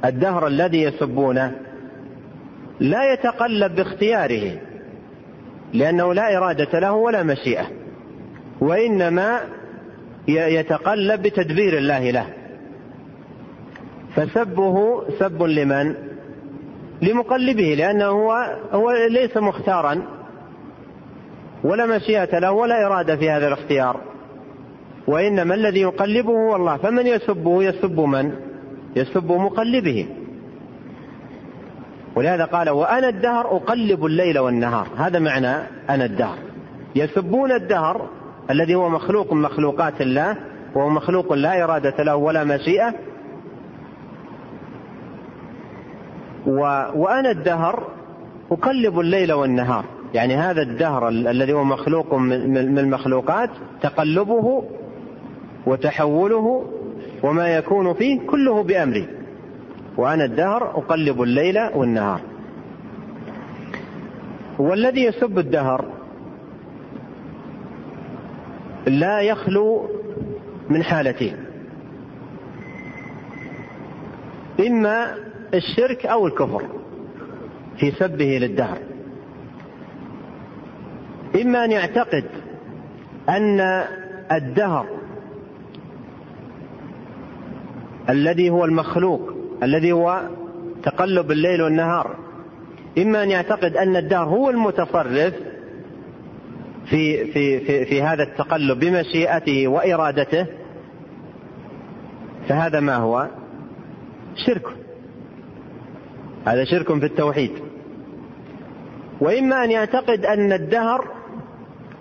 [0.06, 1.52] الدهر الذي يسبونه
[2.80, 4.52] لا يتقلب باختياره
[5.74, 7.68] لأنه لا إرادة له ولا مشيئة.
[8.62, 9.40] وإنما
[10.28, 12.26] يتقلب بتدبير الله له.
[14.16, 15.96] فسبه سب لمن؟
[17.02, 20.02] لمقلبه لأنه هو, هو ليس مختارا
[21.64, 24.02] ولا مشيئة له ولا إرادة في هذا الاختيار.
[25.08, 26.78] وإنما الذي يقلبه هو الله.
[26.78, 28.32] فمن يسبه؟ يسب من؟
[28.96, 30.08] يسب مقلبه.
[32.16, 34.88] ولهذا قال وأنا الدهر أقلب الليل والنهار.
[34.98, 35.56] هذا معنى
[35.90, 36.38] أنا الدهر.
[36.96, 38.10] يسبون الدهر
[38.50, 40.38] الذي هو مخلوق من مخلوقات الله
[40.76, 42.94] وهو مخلوق لا إرادة له ولا مشيئة.
[46.48, 46.60] و...
[46.96, 47.88] وأنا الدهر
[48.52, 49.86] أقلب الليل والنهار.
[50.14, 53.50] يعني هذا الدهر الذي هو مخلوق من المخلوقات
[53.82, 54.64] تقلبه
[55.66, 56.66] وتحوله
[57.24, 59.08] وما يكون فيه كله بأمري.
[59.98, 62.22] وأنا الدهر أقلب الليل والنهار.
[64.60, 65.86] والذي يسب الدهر
[68.88, 69.90] لا يخلو
[70.70, 71.38] من حالتين.
[74.60, 75.16] إما
[75.54, 76.64] الشرك أو الكفر
[77.78, 78.78] في سبه للدهر.
[81.42, 82.24] إما أن يعتقد
[83.30, 83.60] أن
[84.32, 84.86] الدهر
[88.10, 89.34] الذي هو المخلوق
[89.64, 90.22] الذي هو
[90.84, 92.16] تقلب الليل والنهار.
[92.98, 95.34] إما أن يعتقد أن الدهر هو المتصرف
[96.90, 100.48] في في في, في هذا التقلب بمشيئته وإرادته
[102.48, 103.28] فهذا ما هو؟
[104.36, 104.66] شرك.
[106.48, 107.52] هذا شرك في التوحيد.
[109.22, 111.08] وإما أن يعتقد أن الدهر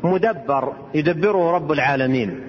[0.04, 2.40] مدبر يدبره رب العالمين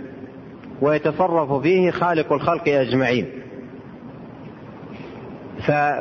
[0.81, 3.25] ويتصرف فيه خالق الخلق أجمعين.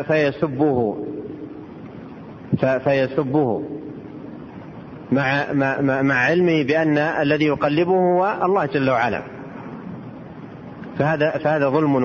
[0.06, 0.96] فيسبه.
[2.84, 3.62] فيسبه.
[5.12, 5.52] مع
[6.02, 9.22] مع علمه بأن الذي يقلبه هو الله جل وعلا.
[10.98, 12.04] فهذا فهذا ظلم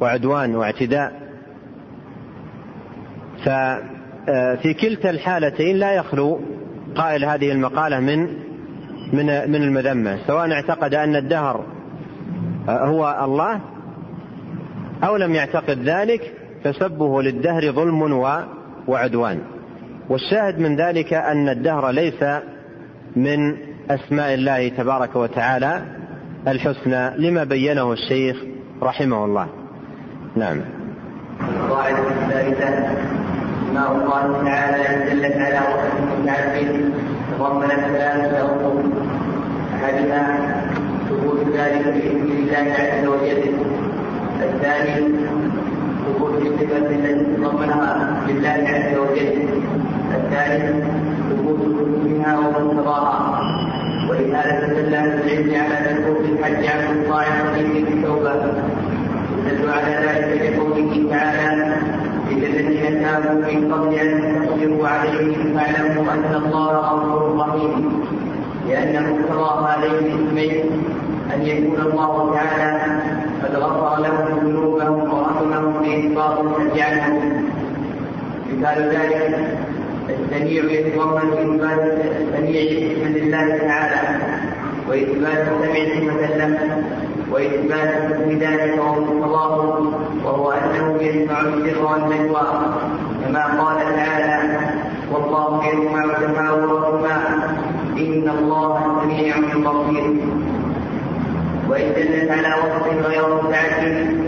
[0.00, 1.22] وعدوان واعتداء.
[3.44, 6.40] ففي كلتا الحالتين لا يخلو
[6.96, 8.26] قائل هذه المقالة من
[9.12, 11.64] من من المذمة سواء اعتقد أن الدهر
[12.68, 13.60] هو الله
[15.04, 16.32] أو لم يعتقد ذلك
[16.64, 18.02] فسبه للدهر ظلم
[18.88, 19.38] وعدوان.
[20.08, 22.24] والشاهد من ذلك أن الدهر ليس
[23.16, 23.56] من
[23.90, 25.82] أسماء الله تبارك وتعالى
[26.48, 28.36] الحسنى لما بينه الشيخ
[28.82, 29.48] رحمه الله.
[30.36, 30.60] نعم.
[31.40, 33.12] القاعدة الثالثة
[33.74, 36.92] ما الله تعالى دلت على وصف متعدد
[37.38, 38.82] تضمنت ثلاثة أمور
[39.74, 40.62] أحدها
[41.08, 43.54] ثبوت ذلك بإذن الله عز وجل
[44.42, 45.14] الثاني
[46.06, 49.48] ثبوت الصفة التي تضمنها لله عز وجل.
[50.16, 50.84] الثالث
[51.30, 53.42] ثبوت منها ومقتضاها
[54.10, 58.34] ولهذا دل أهل العلم على مكروه الحج عن الطاعه في التوبة.
[59.46, 61.74] يدل على ذلك بقوله تعالى
[62.30, 68.02] إذا الذين تابوا من قبل أن تقدروا عليهم فاعلموا أن الله غفور رحيم.
[68.68, 70.64] لأن مقتضى هذين الاسمين
[71.34, 73.00] أن يكون الله تعالى
[73.42, 77.44] قد غفر لهم ذنوبهم ورحمهم بإسقاط الحج عنهم
[78.52, 79.58] مثال ذلك
[80.08, 84.18] السميع يتضمن إثبات السميع من الله تعالى
[84.88, 86.82] وإثبات سمع صفة له
[87.32, 89.82] وإثبات بذلك ومقتضاه
[90.24, 92.46] وهو أنه يسمع السر والنجوى
[93.24, 94.60] كما قال تعالى
[95.12, 97.16] والله يسمع تحاوركما
[97.98, 100.16] إن الله سميع بصير.
[101.68, 104.20] وإن دلت على وصف غير متعدد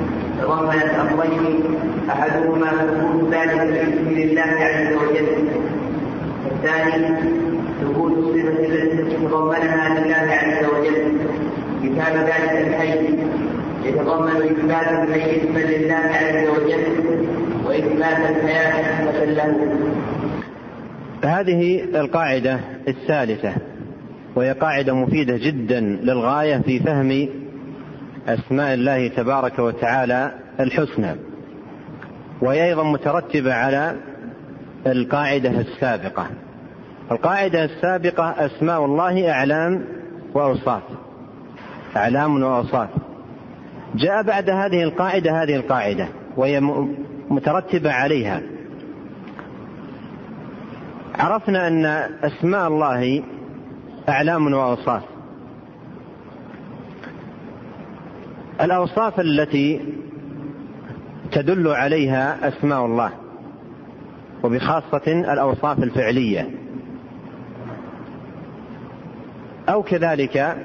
[0.42, 1.64] تضمنت أمرين
[2.10, 5.63] أحدهما ثبوت ذلك الاسم لله عز وجل.
[6.52, 7.16] الثاني
[7.80, 11.14] ثبوت الصفة التي تضمنها لله عز وجل.
[11.82, 12.98] مثال ذلك الحي
[13.84, 16.84] يتضمن إثبات اسما لله عز وجل
[17.64, 19.56] وإثبات الحياة صفة له
[21.24, 23.54] هذه القاعدة الثالثة
[24.36, 27.28] وهي قاعدة مفيدة جدا للغاية في فهم
[28.28, 31.16] أسماء الله تبارك وتعالى الحسنى
[32.42, 33.96] وهي أيضا مترتبة على
[34.86, 36.26] القاعدة السابقة.
[37.10, 39.84] القاعدة السابقة أسماء الله أعلام
[40.34, 40.82] وأوصاف.
[41.96, 42.88] أعلام وأوصاف.
[43.94, 46.60] جاء بعد هذه القاعدة هذه القاعدة وهي
[47.30, 48.40] مترتبة عليها.
[51.18, 51.86] عرفنا أن
[52.22, 53.22] أسماء الله
[54.08, 55.02] أعلام وأوصاف.
[58.60, 59.80] الأوصاف التي
[61.32, 63.23] تدل عليها أسماء الله.
[64.42, 66.50] وبخاصة الأوصاف الفعلية.
[69.68, 70.56] أو كذلك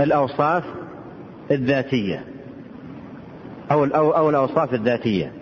[0.00, 0.64] الأوصاف
[1.50, 2.24] الذاتية.
[3.70, 5.32] أو أو الأوصاف الذاتية.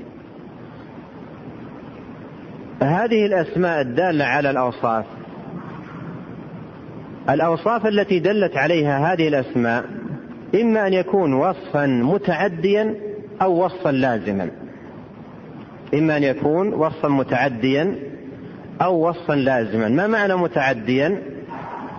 [2.83, 5.05] هذه الأسماء الدالة على الأوصاف.
[7.31, 9.85] الأوصاف التي دلت عليها هذه الأسماء
[10.55, 12.95] إما أن يكون وصفا متعديا
[13.43, 14.51] أو وصفا لازما.
[15.95, 17.97] إما أن يكون وصفا متعديا
[18.83, 19.89] أو وصفا لازما.
[19.89, 21.23] ما معنى متعديا؟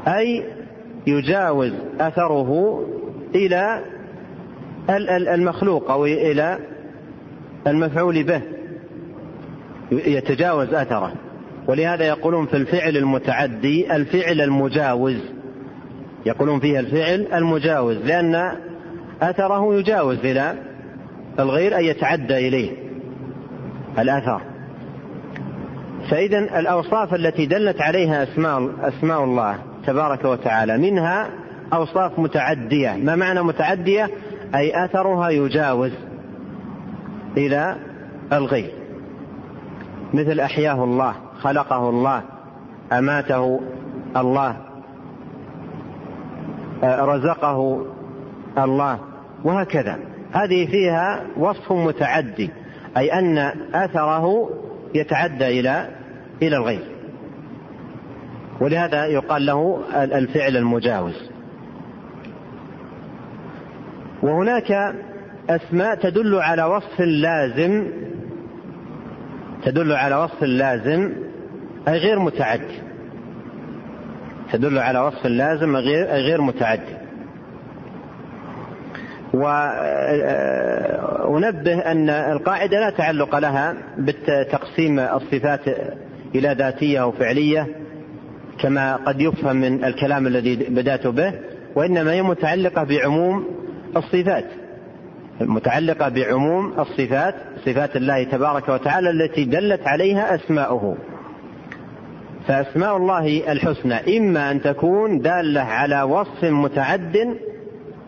[0.08, 0.44] أي
[1.08, 2.82] يجاوز أثره
[3.36, 3.82] إلى
[5.34, 6.60] المخلوق أو إلى
[7.68, 8.42] المفعول به.
[9.92, 11.14] يتجاوز أثره.
[11.68, 15.18] ولهذا يقولون في الفعل المتعدي الفعل المجاوز.
[16.26, 18.52] يقولون فيها الفعل المجاوز لأن
[19.22, 20.56] أثره يجاوز إلى
[21.40, 22.81] الغير أن يتعدى إليه.
[24.00, 24.42] الأثر
[26.10, 31.30] فإذا الأوصاف التي دلت عليها أسماء أسماء الله تبارك وتعالى منها
[31.74, 32.92] أوصاف متعدية.
[32.92, 34.10] ما معنى متعدية؟
[34.56, 35.92] أي أثرها يجاوز
[37.38, 37.76] إلى
[38.34, 38.72] الغير
[40.14, 42.22] مثل أحياه الله خلقه الله
[42.92, 43.60] أماته
[44.18, 44.58] الله
[46.84, 47.86] رزقه
[48.58, 49.00] الله
[49.44, 50.00] وهكذا.
[50.32, 52.50] هذه فيها وصف متعدي.
[52.98, 53.38] أي أن
[53.74, 54.50] أثره
[54.96, 55.88] يتعدى إلى
[56.42, 56.84] إلى الغير
[58.62, 61.30] ولهذا يقال له الفعل المجاوز.
[64.24, 64.96] وهناك
[65.50, 67.88] أسماء تدل على وصف لازم
[69.64, 71.12] تدل على وصف لازم
[71.88, 72.80] أي غير متعدي
[74.52, 77.01] تدل على وصف لازم غير غير متعدي
[81.24, 85.62] وأنبه أن القاعدة لا تعلق لها بتقسيم الصفات
[86.36, 87.68] إلى ذاتية أو فعلية
[88.60, 91.34] كما قد يفهم من الكلام الذي بدأت به
[91.76, 93.46] وإنما هي متعلقة بعموم
[93.98, 94.46] الصفات.
[95.42, 100.98] متعلقة بعموم الصفات صفات الله تبارك وتعالى التي دلت عليها أسماؤه.
[102.48, 107.38] فأسماء الله الحسنى إما أن تكون دالة على وصف متعد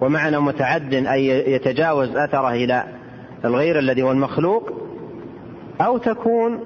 [0.03, 2.83] ومعنى متعد أي يتجاوز أثره إلى
[3.45, 4.71] الغير الذي هو المخلوق
[5.81, 6.59] أو تكون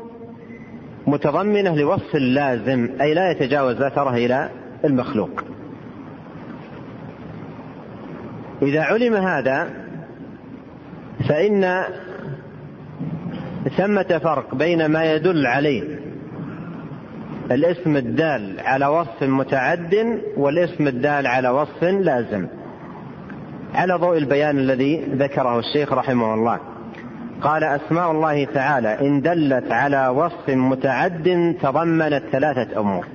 [1.07, 4.49] متضمنة لوصف لازم أي لا يتجاوز أثره إلى
[4.85, 5.43] المخلوق.
[8.61, 9.69] إذا علم هذا
[11.29, 11.83] فإن
[13.77, 15.99] ثمة فرق بين ما يدل عليه
[17.51, 22.47] الاسم الدال على وصف متعد والاسم الدال على وصف لازم.
[23.75, 26.59] على ضوء البيان الذي ذكره الشيخ رحمه الله.
[27.41, 33.05] قال أسماء الله تعالى إن دلت على وصف متعد تضمنت ثلاثة أمور.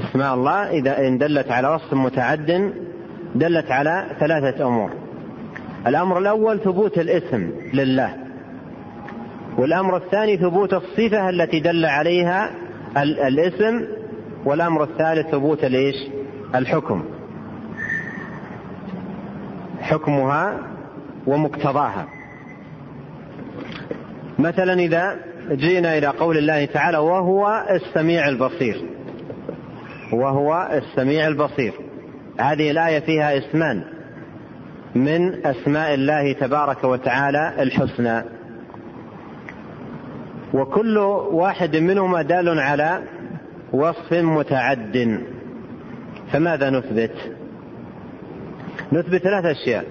[0.00, 2.72] أسماء الله إذا إن دلت على وصف متعد
[3.34, 4.90] دلت على ثلاثة أمور.
[5.86, 8.14] الأمر الأول ثبوت الاسم لله.
[9.58, 12.50] والأمر الثاني ثبوت الصفة التي دل عليها
[12.96, 13.84] الاسم.
[14.44, 15.96] والأمر الثالث ثبوت الإيش؟
[16.54, 17.04] الحكم.
[19.90, 20.58] حكمها
[21.26, 22.06] ومقتضاها.
[24.38, 25.16] مثلا إذا
[25.50, 28.84] جئنا إلى قول الله تعالى وهو السميع البصير.
[30.12, 31.72] وهو السميع البصير.
[32.40, 33.84] هذه الآية فيها اسمان
[34.94, 38.22] من أسماء الله تبارك وتعالى الحسنى.
[40.54, 40.98] وكل
[41.32, 43.02] واحد منهما دال على
[43.72, 45.20] وصف متعد.
[46.32, 47.39] فماذا نثبت؟
[48.92, 49.84] نثبت ثلاث أشياء.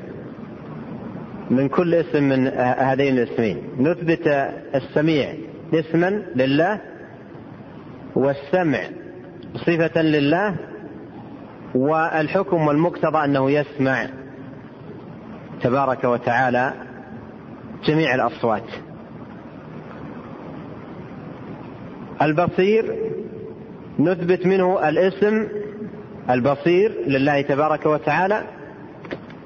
[1.49, 2.47] من كل اسم من
[2.77, 3.63] هذين الاسمين.
[3.79, 4.27] نثبت
[4.75, 5.33] السميع
[5.73, 6.81] اسما لله
[8.15, 8.79] والسمع
[9.55, 10.55] صفة لله
[11.75, 14.07] والحكم والمقتضى أنه يسمع
[15.61, 16.73] تبارك وتعالى
[17.85, 18.69] جميع الأصوات.
[22.21, 22.95] البصير
[23.99, 25.47] نثبت منه الاسم
[26.29, 28.43] البصير لله تبارك وتعالى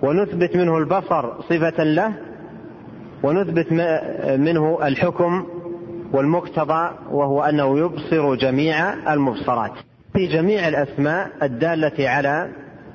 [0.03, 2.13] ونثبت منه البصر صفة له
[3.23, 3.71] ونثبت
[4.39, 5.45] منه الحكم
[6.13, 9.71] والمقتضى وهو أنه يبصر جميع المبصرات.
[10.13, 12.49] في جميع الأسماء الدالة على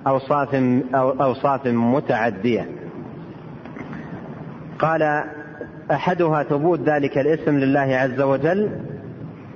[0.07, 0.55] أوصاف
[0.95, 2.69] أو أوصاف متعدية.
[4.79, 5.25] قال
[5.91, 8.71] أحدها ثبوت ذلك الاسم لله عز وجل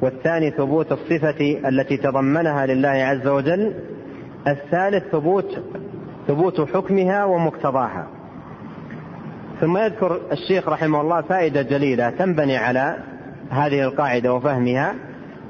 [0.00, 3.74] والثاني ثبوت الصفة التي تضمنها لله عز وجل
[4.46, 5.62] الثالث ثبوت
[6.26, 8.06] ثبوت حكمها ومقتضاها.
[9.60, 12.96] ثم يذكر الشيخ رحمه الله فائدة جليلة تنبني على
[13.50, 14.94] هذه القاعدة وفهمها.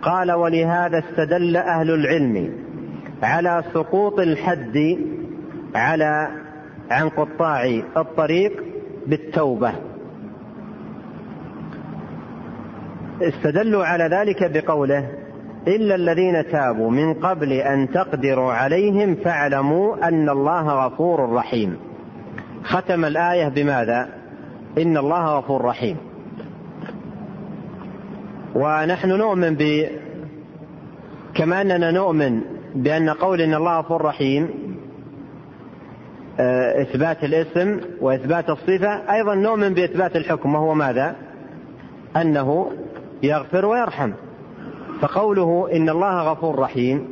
[0.02, 2.54] قال ولهذا استدل أهل العلم
[3.22, 4.98] على سقوط الحد
[5.74, 6.28] على
[6.90, 7.64] عن قطاع
[7.96, 8.64] الطريق
[9.06, 9.72] بالتوبة.
[13.22, 15.08] استدلوا على ذلك بقوله
[15.68, 21.76] إلا الذين تابوا من قبل أن تقدروا عليهم فاعلموا أن الله غفور رحيم
[22.64, 24.08] ختم الآية بماذا؟
[24.78, 25.96] إن الله غفور رحيم
[28.54, 29.86] ونحن نؤمن ب
[31.34, 32.40] كما أننا نؤمن
[32.74, 34.48] بأن قول إن الله غفور رحيم
[36.40, 41.16] آه، إثبات الاسم وإثبات الصفة أيضا نؤمن بإثبات الحكم وهو ماذا؟
[42.16, 42.70] أنه
[43.22, 44.12] يغفر ويرحم
[45.03, 47.09] فقوله إن الله غفور رحيم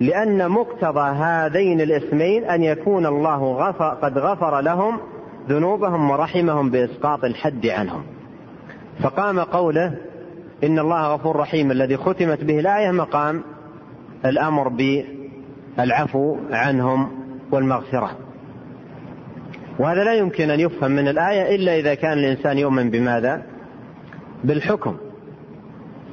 [0.00, 4.98] لأن مقتضى هذين الاسمين أن يكون الله غفر قد غفر لهم
[5.48, 8.02] ذنوبهم ورحمهم بإسقاط الحد عنهم.
[9.02, 9.94] فقام قوله
[10.64, 13.42] إن الله غفور رحيم الذي ختمت به الآية مقام
[14.24, 14.68] الأمر
[15.76, 17.10] بالعفو عنهم
[17.52, 18.10] والمغفرة.
[19.78, 23.42] وهذا لا يمكن أن يفهم من الآية إلا إذا كان الإنسان يؤمن بماذا؟
[24.44, 24.96] بالحكم.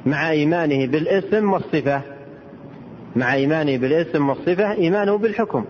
[0.06, 2.02] مع إيمانه بالاسم والصفة.
[3.16, 5.64] مع إيمانه بالاسم والصفة إيمانه بالحكم.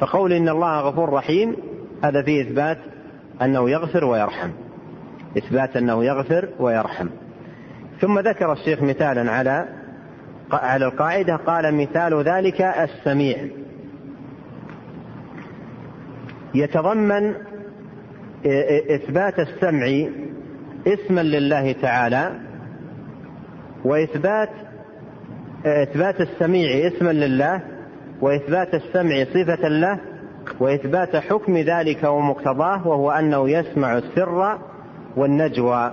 [0.00, 1.56] فقول إن الله غفور رحيم
[2.04, 2.78] هذا فيه إثبات
[3.42, 4.50] أنه يغفر ويرحم.
[5.38, 7.08] إثبات أنه يغفر ويرحم.
[8.00, 9.68] ثم ذكر الشيخ مثالا على
[10.52, 13.48] على القاعدة قال مثال ذلك السميع.
[16.54, 17.34] يتضمن
[18.90, 20.10] إثبات السمع
[20.86, 22.47] اسما لله تعالى
[23.88, 24.48] وإثبات
[25.66, 27.62] إثبات السميع اسما لله
[28.20, 30.00] وإثبات السمع صفة له
[30.60, 34.58] وإثبات حكم ذلك ومقتضاه وهو أنه يسمع السر
[35.16, 35.92] والنجوى.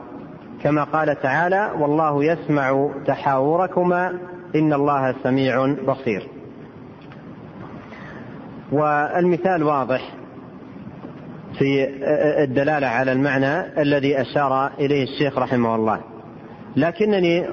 [0.64, 4.20] كما قال تعالى والله يسمع تحاوركما
[4.56, 6.28] إن الله سميع بصير.
[8.72, 10.12] والمثال واضح
[11.60, 11.88] في
[12.44, 16.15] الدلالة على المعنى الذي أشار إليه الشيخ رحمه الله.
[16.76, 17.46] لكنني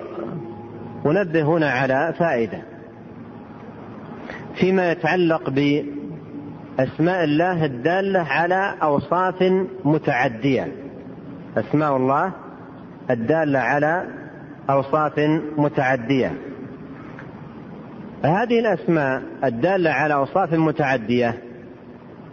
[1.06, 2.62] أنبه هنا على فائدة
[4.54, 9.42] فيما يتعلق بأسماء الله الدالة على أوصاف
[9.84, 10.72] متعدية.
[11.56, 12.32] أسماء الله
[13.10, 14.06] الدالة على
[14.70, 15.18] أوصاف
[15.56, 16.32] متعدية.
[18.24, 21.38] هذه الأسماء الدالة على أوصاف متعدية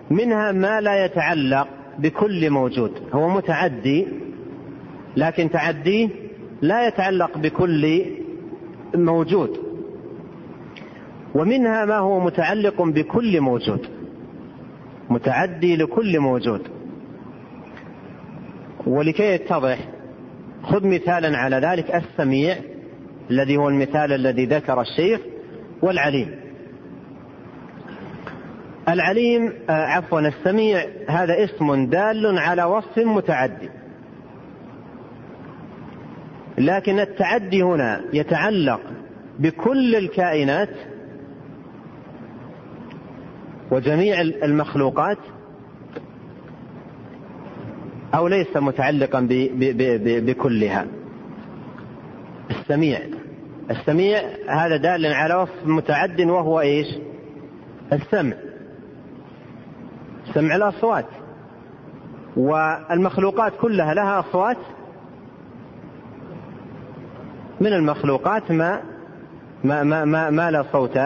[0.10, 1.68] منها ما لا يتعلق
[2.00, 2.92] بكل موجود.
[3.14, 4.08] هو متعدي
[5.18, 6.10] لكن تعديه
[6.62, 8.06] لا يتعلق بكل
[8.96, 9.60] موجود.
[11.36, 13.88] ومنها ما هو متعلق بكل موجود.
[15.10, 16.62] متعدي لكل موجود.
[18.88, 19.80] ولكي يتضح
[20.64, 22.58] خذ مثالا على ذلك السميع
[23.32, 25.22] الذي هو المثال الذي ذكر الشيخ
[25.82, 26.40] والعليم.
[28.90, 33.70] العليم آه، عفوا السميع هذا اسم دال على وصف متعدي.
[36.60, 38.82] لكن التعدي هنا يتعلق
[39.40, 40.70] بكل الكائنات
[43.72, 45.18] وجميع المخلوقات
[48.16, 49.28] أو ليس متعلقا
[50.02, 50.86] بكلها.
[52.52, 53.00] السميع
[53.72, 56.88] السميع هذا دال على وصف متعد وهو إيش؟
[57.94, 58.34] السمع.
[60.34, 61.06] سمع الأصوات.
[62.38, 64.58] والمخلوقات كلها لها أصوات
[67.62, 68.82] من المخلوقات ما
[69.64, 71.00] ما ما ما, ما لا صوت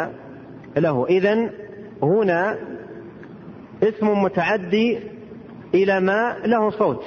[0.78, 1.06] له.
[1.10, 1.49] اذا
[2.04, 2.58] هنا
[3.84, 4.99] اسم متعدي
[5.74, 7.04] إلى ما له صوت.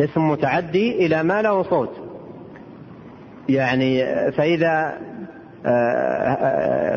[0.00, 1.90] اسم متعدي إلى ما له صوت.
[3.48, 4.98] يعني فإذا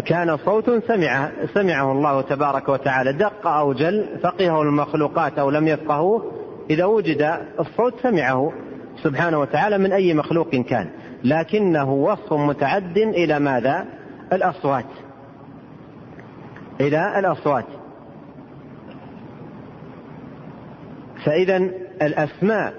[0.06, 6.32] كان صوت سمع سمعه الله تبارك وتعالى دق أو جل فقهه المخلوقات أو لم يفقهوه
[6.70, 8.54] إذا وجد الصوت سمعه.
[9.04, 10.90] سبحانه وتعالى من أي مخلوق كان.
[11.24, 13.86] لكنه وصف متعد إلى ماذا؟
[14.34, 14.86] الأصوات.
[16.82, 17.66] إلى الأصوات.
[21.26, 21.58] فإذا
[22.02, 22.74] الأسماء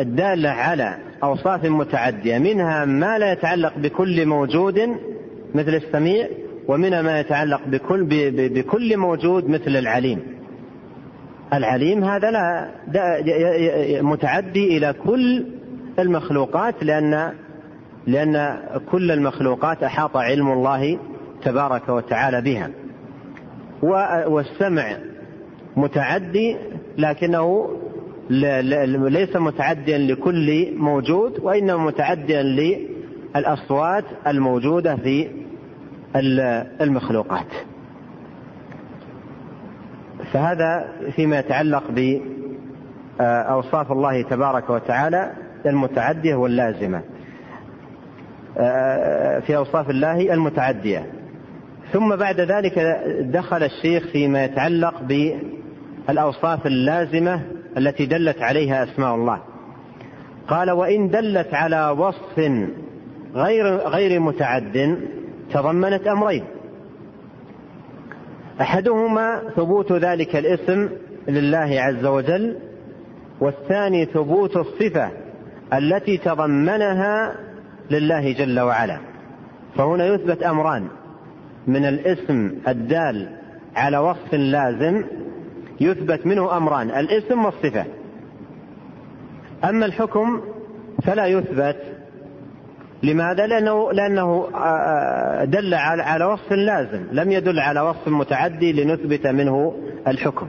[0.00, 4.80] الدالة على أوصاف متعدية منها ما لا يتعلق بكل موجود
[5.54, 6.28] مثل السميع
[6.68, 8.04] ومنها ما يتعلق بكل
[8.48, 10.35] بكل موجود مثل العليم.
[11.52, 12.68] العليم هذا لا
[14.02, 15.46] متعدي إلى كل
[15.98, 17.32] المخلوقات لأن
[18.06, 18.58] لأن
[18.90, 20.98] كل المخلوقات أحاط علم الله
[21.42, 22.70] تبارك وتعالى بها.
[24.28, 24.96] والسمع
[25.76, 26.56] متعدي
[26.98, 27.70] لكنه
[29.08, 35.28] ليس متعديا لكل موجود وإنما متعديا للأصوات الموجودة في
[36.80, 37.46] المخلوقات.
[40.32, 41.82] فهذا فيما يتعلق
[43.18, 45.32] باوصاف الله تبارك وتعالى
[45.66, 47.02] المتعدية واللازمة.
[49.46, 51.06] في أوصاف الله المتعدية.
[51.92, 52.78] ثم بعد ذلك
[53.20, 54.94] دخل الشيخ فيما يتعلق
[56.08, 57.40] بالاوصاف اللازمة
[57.76, 59.38] التي دلت عليها أسماء الله.
[60.48, 62.38] قال وإن دلت على وصف
[63.34, 64.98] غير غير متعد
[65.52, 66.44] تضمنت أمرين
[68.60, 70.88] أحدهما ثبوت ذلك الاسم
[71.28, 72.56] لله عز وجل
[73.40, 75.10] والثاني ثبوت الصفة
[75.72, 77.34] التي تضمنها
[77.90, 78.98] لله جل وعلا.
[79.76, 80.88] فهنا يثبت أمران
[81.66, 83.28] من الاسم الدال
[83.76, 85.04] على وصف لازم
[85.80, 87.84] يثبت منه أمران الاسم والصفة.
[89.64, 90.40] أما الحكم
[91.02, 91.95] فلا يثبت
[93.02, 94.48] لماذا؟ لأنه لأنه
[95.44, 97.06] دل على وصف لازم.
[97.12, 99.74] لم يدل على وصف متعدي لنثبت منه
[100.08, 100.48] الحكم.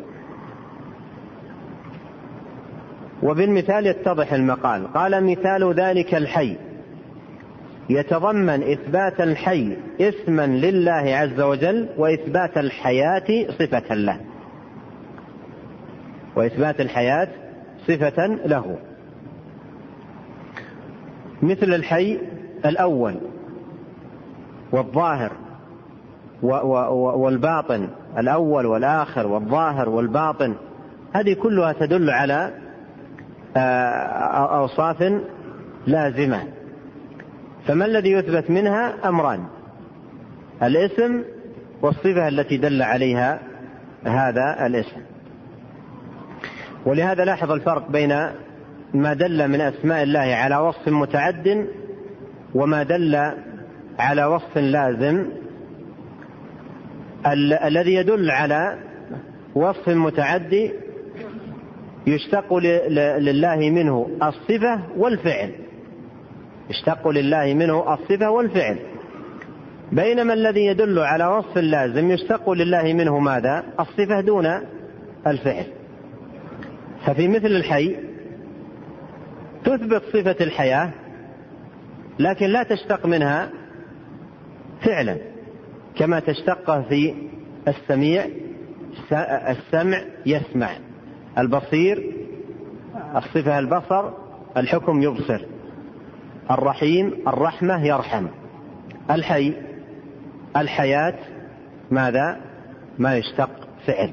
[3.24, 4.94] وبالمثال يتضح المقال.
[4.94, 6.58] قال مثال ذلك الحي.
[7.90, 14.20] يتضمن إثبات الحي اسما لله عز وجل وإثبات الحياة صفة له.
[16.36, 17.28] وإثبات الحياة
[17.88, 18.78] صفة له.
[21.42, 22.20] مثل الحي
[22.68, 23.16] الأول
[24.72, 25.32] والظاهر
[27.18, 30.56] والباطن الأول والآخر والظاهر والباطن
[31.14, 32.54] هذه كلها تدل على
[33.58, 35.22] آه، أوصاف
[35.88, 36.44] لازمة.
[37.68, 39.44] فما الذي يثبت منها؟ أمران.
[40.64, 41.24] الاسم
[41.82, 43.40] والصفة التي دل عليها
[44.06, 45.02] هذا الاسم.
[46.86, 48.30] ولهذا لاحظ الفرق بين
[48.94, 51.68] ما دل من أسماء الله على وصف متعد
[52.56, 53.16] وما دل
[54.00, 55.26] على وصف لازم
[57.28, 58.78] ال- الذي يدل على
[59.56, 60.72] وصف متعدي
[62.08, 62.54] يشتق
[63.20, 65.52] لله منه الصفة والفعل.
[66.70, 68.80] يشتق لله منه الصفة والفعل.
[69.92, 74.46] بينما الذي يدل على وصف لازم يشتق لله منه ماذا؟ الصفة دون
[75.28, 75.66] الفعل.
[77.06, 77.96] ففي مثل الحي
[79.66, 80.90] تثبت صفة الحياة
[82.20, 83.50] لكن لا تشتق منها
[84.86, 85.18] فعلا
[85.96, 87.14] كما تشتق في
[87.68, 88.26] السميع
[89.50, 90.70] السمع يسمع.
[91.38, 92.12] البصير
[93.16, 94.10] الصفة البصر
[94.58, 95.42] الحكم يبصر.
[96.52, 98.28] الرحيم الرحمة يرحم.
[99.12, 99.54] الحي
[100.58, 101.16] الحياة
[101.92, 102.42] ماذا؟
[103.00, 103.50] ما يشتق
[103.88, 104.12] فعل.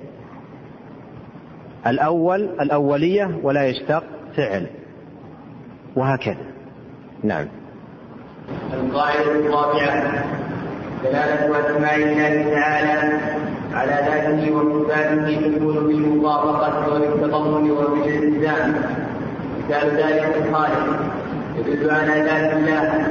[1.86, 4.04] الأول الأولية ولا يشتق
[4.36, 4.66] فعل.
[5.96, 6.46] وهكذا.
[7.22, 7.46] نعم.
[8.50, 10.24] القاعدة الرابعة
[11.04, 13.18] دلالة أسماء الله تعالى
[13.74, 18.74] على ذاته وصفاته تكون بالمطابقة وبالتضمن وبالالتزام
[19.68, 20.86] مثال ذلك الخالق
[21.58, 23.06] يدل على ذات الله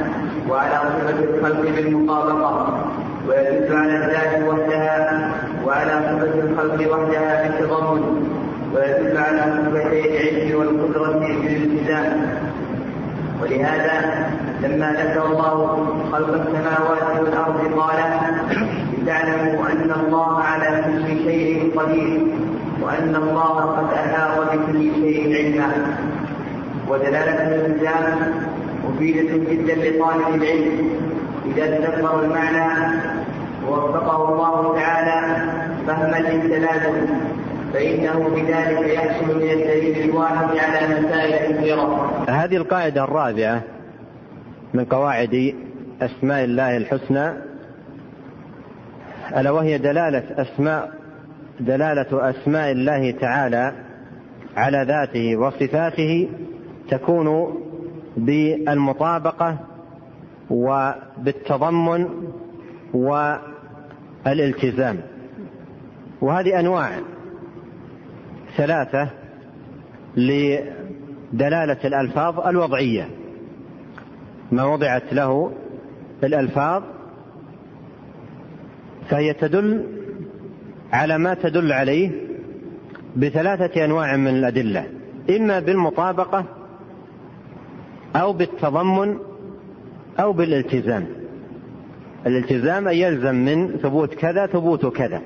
[0.49, 2.85] وعلى صفة الخلق بالمطابقة
[3.27, 5.31] ويدل على الذات وحدها
[5.65, 8.29] وعلى صفة الخلق وحدها بالتضمن
[8.75, 12.21] ويدل على صفتي العلم والقدرة بالالتزام
[13.41, 14.29] ولهذا
[14.63, 17.99] لما ذكر الله خلق السماوات والأرض قال
[18.97, 22.21] لتعلموا أن الله على كل شيء قدير
[22.81, 25.95] وأن الله قد أحاط بكل شيء علما
[26.89, 28.33] ودلالة الالتزام
[28.89, 30.89] مفيدة جدا لطالب العلم
[31.45, 32.99] إذا تدبر المعنى
[33.67, 35.51] ووفقه الله تعالى
[35.87, 37.07] فهما للتلازم
[37.73, 42.11] فإنه بذلك يحصل من الدليل الواحد على مسائل كثيرة.
[42.29, 43.61] هذه القاعدة الرابعة
[44.73, 45.55] من قواعد
[46.01, 47.33] أسماء الله الحسنى
[49.37, 50.91] ألا وهي دلالة أسماء
[51.59, 53.73] دلالة أسماء الله تعالى
[54.55, 56.29] على ذاته وصفاته
[56.89, 57.57] تكون
[58.17, 59.57] بالمطابقة
[60.49, 62.07] وبالتضمن
[64.25, 64.97] والالتزام.
[66.21, 66.89] وهذه أنواع
[68.57, 69.09] ثلاثة
[70.17, 73.07] لدلالة الألفاظ الوضعية.
[74.53, 75.51] ما وضعت له
[76.23, 76.83] الألفاظ
[79.09, 79.85] فهي تدل
[80.91, 82.11] على ما تدل عليه
[83.15, 84.85] بثلاثة أنواع من الأدلة
[85.29, 86.45] إما بالمطابقة
[88.15, 89.17] أو بالتضمن
[90.19, 91.05] أو بالالتزام.
[92.25, 95.21] الالتزام أن يلزم من ثبوت كذا ثبوت كذا.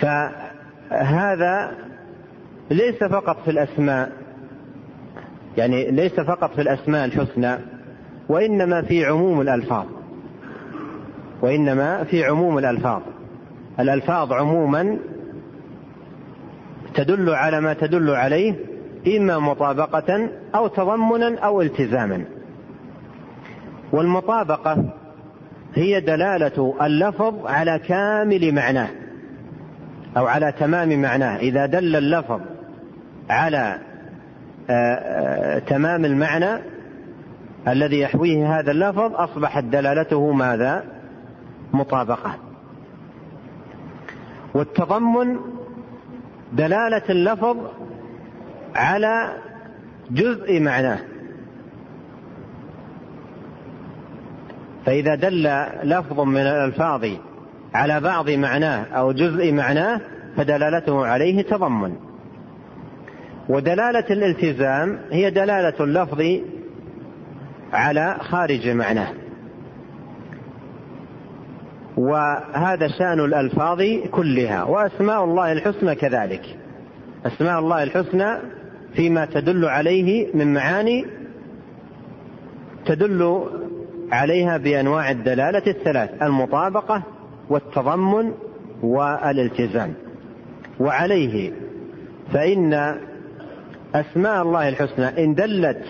[0.00, 1.72] فهذا
[2.70, 4.12] ليس فقط في الأسماء
[5.56, 7.56] يعني ليس فقط في الأسماء الحسنى
[8.28, 9.86] وإنما في عموم الألفاظ.
[11.42, 13.02] وإنما في عموم الألفاظ.
[13.80, 14.98] الألفاظ عموما
[16.94, 18.54] تدل على ما تدل عليه
[19.16, 22.24] إما مطابقة أو تضمنا أو التزاما.
[23.92, 24.84] والمطابقة
[25.74, 28.88] هي دلالة اللفظ على كامل معناه
[30.16, 31.36] أو على تمام معناه.
[31.36, 32.40] إذا دل اللفظ
[33.30, 33.78] على
[35.66, 36.62] تمام المعنى
[37.68, 40.84] الذي يحويه هذا اللفظ أصبحت دلالته ماذا؟
[41.72, 42.34] مطابقة.
[44.54, 45.36] والتضمن
[46.52, 47.56] دلالة اللفظ
[48.74, 49.32] على
[50.10, 50.98] جزء معناه.
[54.86, 57.06] فإذا دل لفظ من الألفاظ
[57.74, 60.00] على بعض معناه أو جزء معناه
[60.36, 62.05] فدلالته عليه تضمن.
[63.48, 66.22] ودلالة الالتزام هي دلالة اللفظ
[67.72, 69.12] على خارج معناه.
[71.96, 76.58] وهذا شأن الألفاظ كلها وأسماء الله الحسنى كذلك.
[77.26, 78.36] أسماء الله الحسنى
[78.94, 81.06] فيما تدل عليه من معاني
[82.86, 83.44] تدل
[84.12, 87.02] عليها بأنواع الدلالة الثلاث المطابقة
[87.50, 88.32] والتضمن
[88.82, 89.94] والالتزام.
[90.80, 91.52] وعليه
[92.32, 92.96] فإن
[93.94, 95.84] أسماء الله الحسنى إن دلت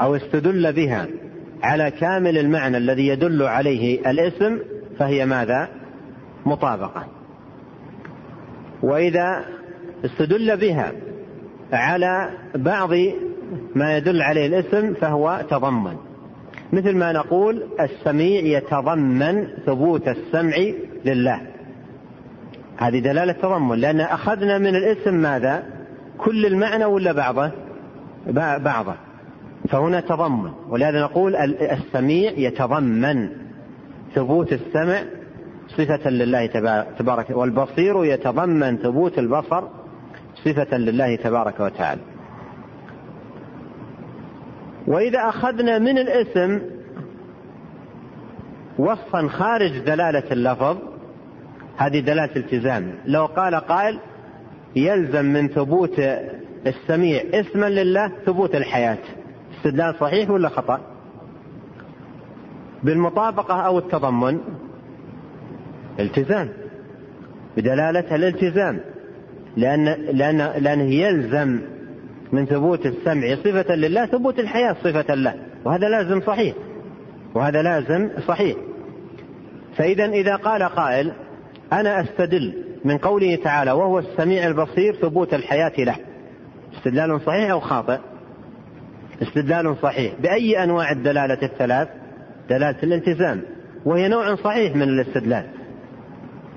[0.00, 1.06] أو استدل بها
[1.62, 4.58] على كامل المعنى الذي يدل عليه الاسم
[4.98, 5.68] فهي ماذا؟
[6.46, 7.06] مطابقة.
[8.82, 9.44] وإذا
[10.04, 10.92] استدل بها
[11.72, 12.90] على بعض
[13.74, 15.96] ما يدل عليه الاسم فهو تضمن.
[16.72, 20.56] مثل ما نقول السميع يتضمن ثبوت السمع
[21.04, 21.40] لله.
[22.76, 25.75] هذه دلالة تضمن لأن أخذنا من الاسم ماذا؟
[26.18, 27.50] كل المعنى ولا بعضه؟
[28.58, 28.94] بعضه.
[29.68, 33.28] فهنا تضمن ولهذا نقول السميع يتضمن
[34.14, 35.02] ثبوت السمع
[35.68, 36.46] صفة لله
[36.98, 39.64] تبارك والبصير يتضمن ثبوت البصر
[40.44, 42.00] صفة لله تبارك وتعالى
[44.86, 46.60] وإذا أخذنا من الاسم
[48.78, 50.78] وصفا خارج دلالة اللفظ
[51.76, 53.98] هذه دلالة التزام لو قال قائل
[54.76, 55.98] يلزم من ثبوت
[56.66, 58.98] السميع اسما لله ثبوت الحياة.
[59.56, 60.80] استدلال صحيح ولا خطأ؟
[62.82, 64.38] بالمطابقة أو التضمن؟
[66.00, 66.48] التزام.
[67.56, 68.80] بدلالة الالتزام.
[69.56, 71.60] لأن لأن لأنه يلزم
[72.32, 75.34] من ثبوت السمع صفة لله ثبوت الحياة صفة له.
[75.64, 76.54] وهذا لازم صحيح.
[77.34, 78.56] وهذا لازم صحيح.
[79.76, 81.12] فإذا إذا قال قائل
[81.72, 85.96] أنا أستدل من قوله تعالى وهو السميع البصير ثبوت الحياة له.
[86.76, 87.98] استدلال صحيح أو خاطئ؟
[89.22, 90.14] استدلال صحيح.
[90.20, 91.88] بأي أنواع الدلالة الثلاث؟
[92.50, 93.42] دلالة الالتزام.
[93.84, 95.46] وهي نوع صحيح من الاستدلال.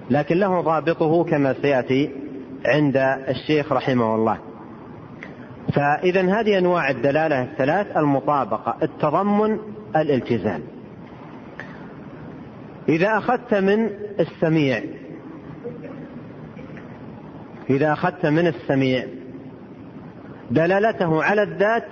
[0.10, 2.10] لكن له ضابطه كما سيأتي
[2.66, 2.98] عند
[3.30, 4.38] الشيخ رحمه الله.
[5.74, 9.60] فإذا هذه أنواع الدلالة الثلاث المطابقة التضمن
[9.96, 10.62] الالتزام.
[12.90, 14.82] إذا أخذت من السميع
[17.70, 19.06] إذا أخذت من السميع
[20.52, 21.88] دلالته على الذات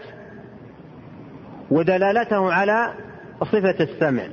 [1.71, 2.93] ودلالته على
[3.41, 4.23] صفة السمع.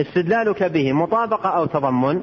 [0.00, 2.22] استدلالك به مطابقة أو تضمن؟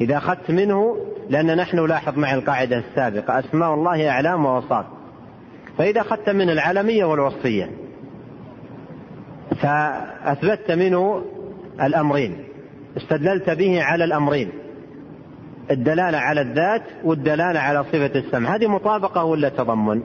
[0.00, 0.96] إذا أخذت منه
[1.30, 4.86] لأن نحن لاحظ مع القاعدة السابقة أسماء الله أعلام وأوصاف.
[5.78, 7.70] فإذا أخذت من العلمية والوصفية
[9.60, 11.24] فأثبتت منه
[11.82, 12.44] الأمرين
[12.96, 14.61] استدللت به على الأمرين.
[15.70, 20.02] الدلالة على الذات والدلالة على صفة السمع هذه مطابقة ولا تضمن؟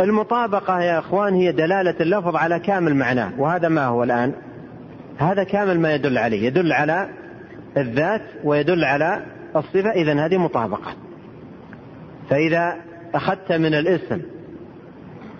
[0.00, 4.32] المطابقة يا إخوان هي دلالة اللفظ على كامل معناه وهذا ما هو الآن؟
[5.18, 7.08] هذا كامل ما يدل عليه يدل على
[7.76, 9.22] الذات ويدل على
[9.56, 10.94] الصفة إذا هذه مطابقة.
[12.30, 12.76] فإذا
[13.14, 14.22] أخذت من الاسم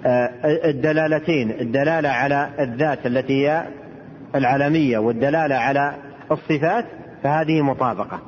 [0.07, 3.66] آه، الدلالتين الدلالة على الذات التي هي
[4.34, 5.94] العلمية والدلالة على
[6.30, 6.84] الصفات
[7.22, 8.20] فهذه مطابقة.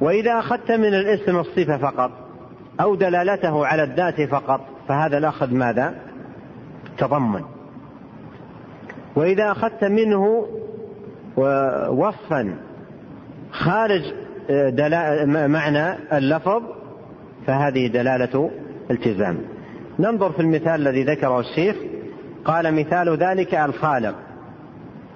[0.00, 2.10] وإذا أخذت من الاسم الصفة فقط
[2.80, 5.94] أو دلالته على الذات فقط فهذا الأخذ ماذا؟
[6.98, 7.42] تضمن.
[9.16, 10.46] وإذا أخذت منه
[11.90, 12.54] وصفا
[13.50, 14.02] خارج
[15.26, 16.62] معنى اللفظ
[17.46, 18.50] فهذه دلالة
[18.90, 19.38] التزام.
[19.98, 21.76] ننظر في المثال الذي ذكره الشيخ.
[22.44, 24.14] قال مثال ذلك الخالق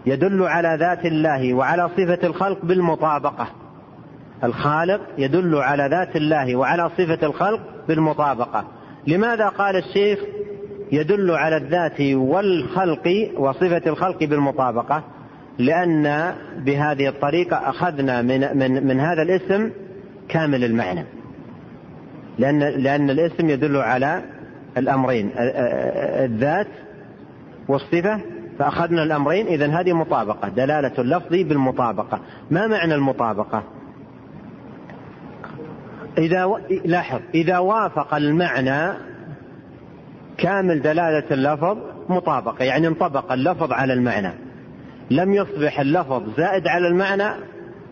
[0.07, 3.49] يدل على ذات الله وعلى صفة الخلق بالمطابقة.
[4.45, 8.64] الخالق يدل على ذات الله وعلى صفة الخلق بالمطابقة.
[9.07, 10.18] لماذا قال الشيخ
[10.93, 15.05] يدل على الذات والخلق وصفة الخلق بالمطابقة؟
[15.59, 19.70] لأن بهذه الطريقة أخذنا من, من, من هذا الاسم
[20.28, 21.05] كامل المعنى.
[22.38, 24.22] لأن, لأن الاسم يدل على
[24.76, 26.68] الأمرين الذات
[27.68, 28.20] والصفة
[28.59, 29.47] فأخذنا الأمرين.
[29.47, 32.20] إذا هذه مطابقة دلالة اللفظ بالمطابقة.
[32.51, 33.62] ما معنى المطابقة؟
[36.19, 36.59] إذا و...
[36.85, 38.93] لاحظ إذا وافق المعنى
[40.39, 44.33] كامل دلالة اللفظ مطابقة يعني انطبق اللفظ على المعنى.
[45.11, 47.31] لم يصبح اللفظ زائد على المعنى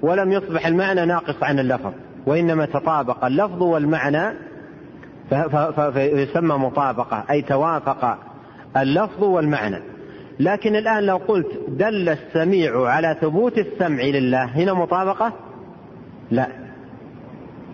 [0.03, 1.93] ولم يصبح المعنى ناقص عن اللفظ
[2.27, 4.35] وإنما تطابق اللفظ والمعنى
[5.93, 8.19] فيسمى مطابقة أي توافق
[8.77, 9.83] اللفظ والمعنى.
[10.41, 15.33] لكن الآن لو قلت دل السميع على ثبوت السمع لله هنا مطابقة؟
[16.31, 16.68] لا.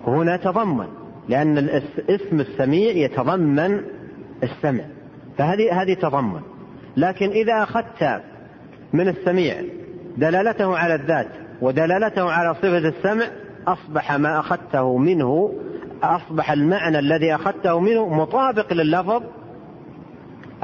[0.06, 0.86] هنا تضمن
[1.28, 1.58] لأن
[2.08, 3.80] اسم السميع يتضمن
[4.42, 4.84] السمع.
[5.38, 6.40] فهذه هذه تضمن.
[6.96, 8.22] لكن إذا أخذت
[8.92, 9.54] من السميع
[10.16, 11.28] دلالته على الذات
[11.60, 13.24] ودلالته على صفة السمع
[13.66, 15.52] أصبح ما أخذته منه
[16.02, 19.22] أصبح المعنى الذي أخذته منه مطابق لللفظ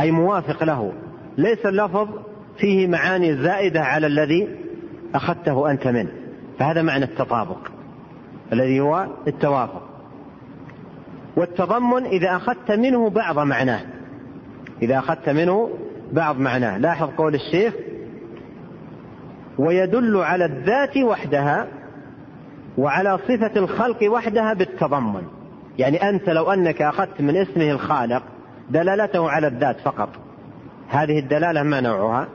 [0.01, 0.93] أي موافق له.
[1.39, 2.09] ليس اللفظ
[2.59, 4.49] فيه معاني زائدة على الذي
[5.15, 6.11] أخذته أنت منه.
[6.59, 7.80] فهذا معنى التطابق.
[8.53, 9.83] الذي هو التوافق.
[11.37, 13.81] والتضمن إذا أخذت منه بعض معناه.
[14.83, 15.71] إذا أخذت منه
[16.13, 16.79] بعض معناه.
[16.79, 17.75] لاحظ قول الشيخ
[19.59, 21.67] ويدل على الذات وحدها
[22.79, 25.23] وعلى صفة الخلق وحدها بالتضمن.
[25.79, 28.23] يعني أنت لو أنك أخذت من اسمه الخالق
[28.71, 30.09] دلالته على الذات فقط.
[30.89, 32.29] هذه الدلالة ما نوعها؟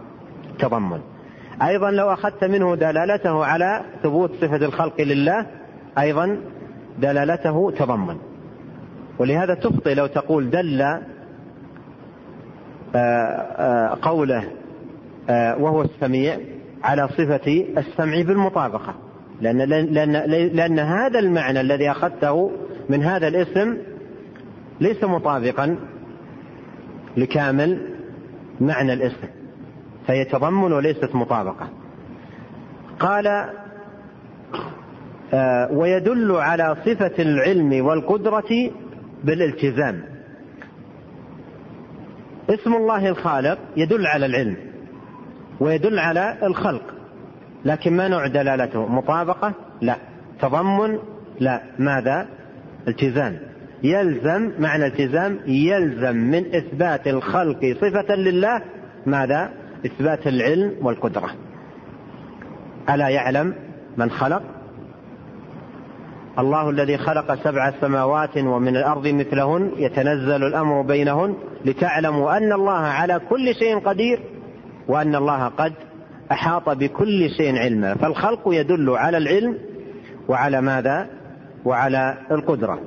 [0.60, 1.00] تضمن
[1.62, 5.46] أيضا لو أخذت منه دلالته على ثبوت صفة الخلق لله
[6.00, 6.38] أيضا
[7.00, 8.18] دلالته تضمن.
[9.20, 11.00] ولهذا تخطئ لو تقول دل آه،
[12.96, 14.44] آه، قوله
[15.30, 16.38] آه، وهو السميع
[16.84, 18.96] على صفة السمع بالمطابقة.
[19.42, 20.12] لأن, لأن,
[20.54, 22.52] لأن هذا المعنى الذي أخذته
[22.90, 23.78] من هذا الاسم
[24.82, 25.78] ليس مطابقا
[27.18, 27.96] لكامل
[28.62, 29.28] معنى الاسم
[30.08, 31.70] فهي تضمن وليست مطابقة.
[33.00, 33.50] قال
[35.72, 38.72] ويدل على صفة العلم والقدرة
[39.24, 40.04] بالالتزام.
[42.50, 44.58] اسم الله الخالق يدل على العلم
[45.60, 46.84] ويدل على الخلق
[47.66, 49.96] لكن ما نوع دلالته؟ مطابقة؟ لا.
[50.42, 51.00] تضمن؟
[51.40, 51.62] لا.
[51.80, 52.28] ماذا؟
[52.88, 53.38] التزام.
[53.84, 58.62] يلزم معنى التزام يلزم من إثبات الخلق صفة لله
[59.06, 59.50] ماذا؟
[59.86, 61.30] إثبات العلم والقدرة.
[62.90, 63.56] ألا يعلم
[63.98, 64.55] من خلق؟
[66.40, 73.20] الله الذي خلق سبع سماوات ومن الأرض مثلهن يتنزل الأمر بينهن لتعلموا أن الله على
[73.30, 74.20] كل شيء قدير
[74.88, 75.74] وأن الله قد
[76.32, 77.94] أحاط بكل شيء علما.
[77.94, 79.58] فالخلق يدل على العلم
[80.28, 81.08] وعلى ماذا؟
[81.66, 82.80] وعلى القدرة.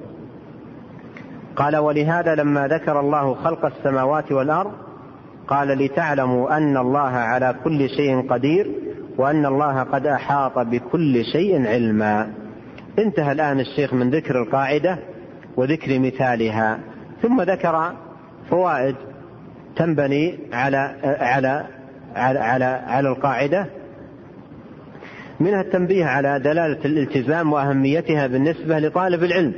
[1.57, 4.73] قال ولهذا لما ذكر الله خلق السماوات والأرض
[5.49, 8.71] قال لتعلموا أن الله على كل شيء قدير
[9.19, 12.31] وأن الله قد أحاط بكل شيء علما.
[12.99, 14.99] انتهى الآن الشيخ من ذكر القاعدة
[15.57, 16.79] وذكر مثالها
[17.23, 17.93] ثم ذكر
[18.51, 18.97] فوائد
[19.77, 21.67] تنبني على على
[22.17, 23.67] على على, على القاعدة.
[25.41, 29.55] منها التنبيه على دلالة الالتزام وأهميتها بالنسبة لطالب العلم.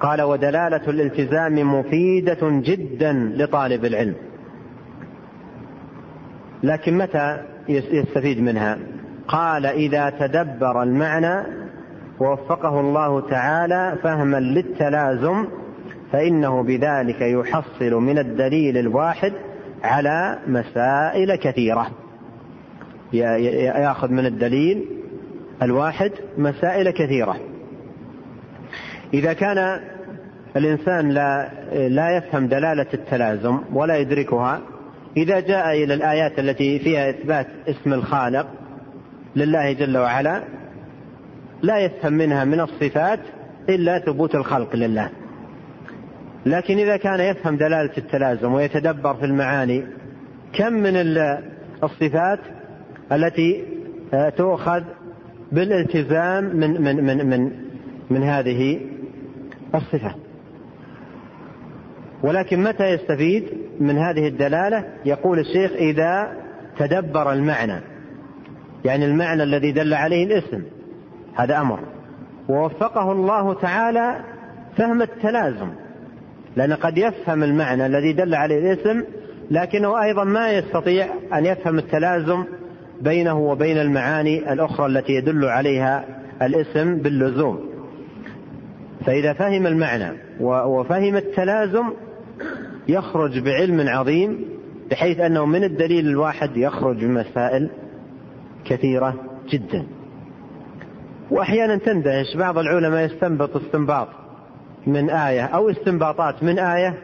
[0.00, 4.14] قال ودلالة الالتزام مفيدة جدا لطالب العلم.
[6.62, 8.78] لكن متى يستفيد منها؟
[9.28, 11.63] قال إذا تدبر المعنى
[12.20, 15.46] ووفقه الله تعالى فهما للتلازم
[16.12, 19.32] فإنه بذلك يحصل من الدليل الواحد
[19.84, 21.86] على مسائل كثيرة.
[23.12, 24.84] يأخذ من الدليل
[25.62, 27.36] الواحد مسائل كثيرة.
[29.14, 29.80] إذا كان
[30.56, 31.50] الإنسان لا
[31.88, 34.60] لا يفهم دلالة التلازم ولا يدركها
[35.16, 38.46] إذا جاء إلى الآيات التي فيها إثبات اسم الخالق
[39.36, 40.42] لله جل وعلا
[41.64, 43.20] لا يفهم منها من الصفات
[43.68, 45.10] إلا ثبوت الخلق لله.
[46.46, 49.84] لكن إذا كان يفهم دلالة التلازم ويتدبر في المعاني
[50.52, 50.92] كم من
[51.82, 52.38] الصفات
[53.12, 53.64] التي
[54.36, 54.82] تؤخذ
[55.52, 57.50] بالالتزام من من من من
[58.10, 58.80] من هذه
[59.74, 60.14] الصفة.
[62.22, 63.44] ولكن متى يستفيد
[63.80, 66.32] من هذه الدلالة؟ يقول الشيخ إذا
[66.78, 67.80] تدبر المعنى.
[68.84, 70.62] يعني المعنى الذي دل عليه الاسم.
[71.34, 71.78] هذا أمر.
[72.48, 74.20] ووفقه الله تعالى
[74.76, 75.68] فهم التلازم
[76.56, 79.04] لأن قد يفهم المعنى الذي دل عليه الاسم
[79.50, 82.44] لكنه أيضا ما يستطيع أن يفهم التلازم
[83.00, 86.04] بينه وبين المعاني الأخرى التي يدل عليها
[86.42, 87.60] الاسم باللزوم.
[89.06, 91.84] فإذا فهم المعنى وفهم التلازم
[92.88, 94.44] يخرج بعلم عظيم
[94.90, 97.70] بحيث أنه من الدليل الواحد يخرج بمسائل
[98.64, 99.14] كثيرة
[99.50, 99.86] جدا.
[101.30, 102.36] وأحيانا تندهش.
[102.36, 104.08] بعض العلماء يستنبط استنباط
[104.86, 106.98] من آية أو استنباطات من آية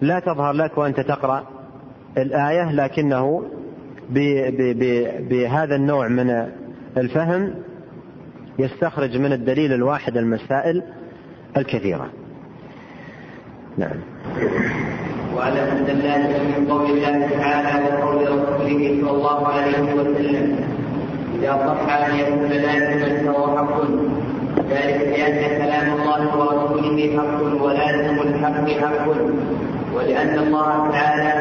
[0.00, 1.46] لا تظهر لك وأنت تقرأ
[2.18, 3.42] الآية لكنه
[5.30, 6.48] بهذا النوع من
[6.96, 7.54] الفهم
[8.58, 10.82] يستخرج من الدليل الواحد المسائل
[11.56, 12.10] الكثيرة.
[13.78, 13.96] نعم.
[15.36, 20.71] وعلى أن اللازم من قول الله تعالى وقول رسوله صلى الله عليه وسلم.
[21.42, 23.82] إذا صح أن يكون لازما فهو حق.
[24.70, 29.08] ذلك لأن كلام الله ورسوله حق ولازم الحق حق.
[29.94, 31.32] ولأن الله تعالى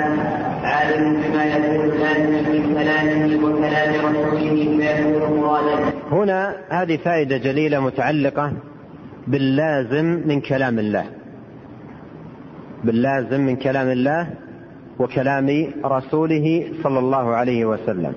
[0.63, 8.53] عالم بما يكون لازما من كلامه وكلام رسوله فيكون مرادا هنا هذه فائدة جليلة متعلقة
[9.27, 11.05] باللازم من كلام الله.
[12.83, 14.27] باللازم من كلام الله
[14.99, 18.13] وكلام رسوله صلى الله عليه وسلم.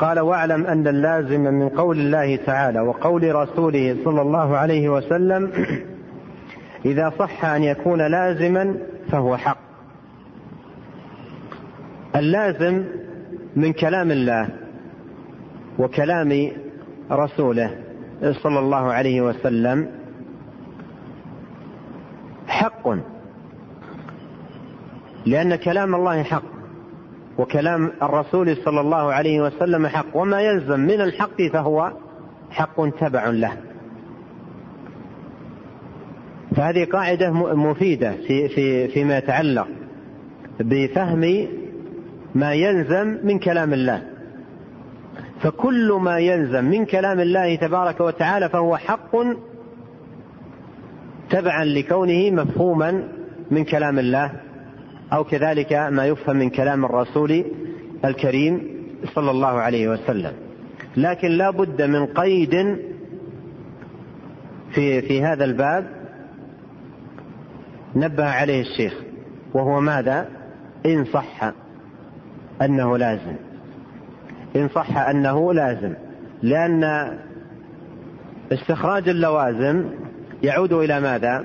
[0.00, 5.52] قال واعلم أن اللازم من قول الله تعالى وقول رسوله صلى الله عليه وسلم
[6.90, 8.76] إذا صح أن يكون لازما
[9.10, 9.58] فهو حق.
[12.16, 12.84] اللازم
[13.56, 14.48] من كلام الله
[15.78, 16.50] وكلام
[17.10, 17.70] رسوله
[18.42, 19.88] صلى الله عليه وسلم
[22.48, 22.88] حق
[25.26, 26.59] لأن كلام الله حق.
[27.40, 30.16] وكلام الرسول صلى الله عليه وسلم حق.
[30.16, 31.92] وما يلزم من الحق فهو
[32.50, 33.52] حق تبع له.
[36.56, 39.68] فهذه قاعدة مفيدة في في فيما يتعلق
[40.60, 41.46] بفهم
[42.34, 44.02] ما يلزم من كلام الله.
[45.42, 49.16] فكل ما يلزم من كلام الله تبارك وتعالى فهو حق
[51.30, 53.08] تبعا لكونه مفهوما
[53.50, 54.32] من كلام الله.
[55.12, 57.44] أو كذلك ما يفهم من كلام الرسول
[58.04, 58.80] الكريم
[59.14, 60.32] صلى الله عليه وسلم.
[60.96, 62.78] لكن لا بد من قيد
[64.74, 65.86] في في هذا الباب
[67.96, 68.94] نبه عليه الشيخ
[69.54, 70.28] وهو ماذا؟
[70.86, 71.52] إن صح
[72.62, 73.36] أنه لازم.
[74.56, 75.94] إن صح أنه لازم
[76.42, 76.84] لأن
[78.52, 79.84] استخراج اللوازم
[80.42, 81.44] يعود إلى ماذا؟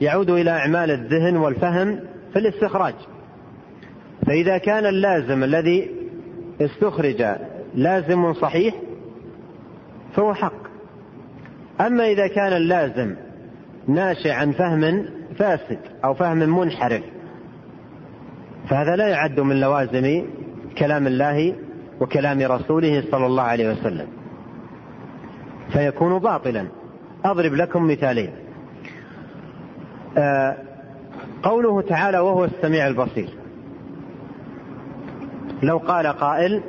[0.00, 2.00] يعود إلى أعمال الذهن والفهم
[2.32, 2.94] في الاستخراج.
[4.26, 5.90] فإذا كان اللازم الذي
[6.60, 7.24] استخرج
[7.74, 8.74] لازم صحيح
[10.16, 10.66] فهو حق.
[11.80, 13.16] أما إذا كان اللازم
[13.88, 15.08] ناشئ عن فهم
[15.38, 17.02] فاسد أو فهم منحرف
[18.68, 20.22] فهذا لا يعد من لوازم
[20.78, 21.56] كلام الله
[22.00, 24.06] وكلام رسوله صلى الله عليه وسلم.
[25.72, 26.68] فيكون باطلا.
[27.24, 28.30] أضرب لكم مثالين.
[30.18, 30.56] آه
[31.42, 33.28] قوله تعالى وهو السميع البصير.
[35.62, 36.62] لو قال قائل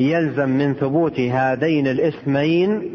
[0.00, 2.94] يلزم من ثبوت هذين الاسمين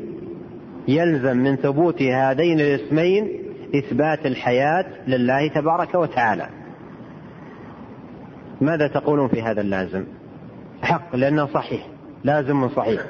[0.87, 3.27] يلزم من ثبوت هذين الاسمين
[3.75, 6.49] إثبات الحياة لله تبارك وتعالى.
[8.61, 10.03] ماذا تقولون في هذا اللازم؟
[10.81, 11.87] حق لأنه صحيح
[12.23, 13.01] لازم صحيح.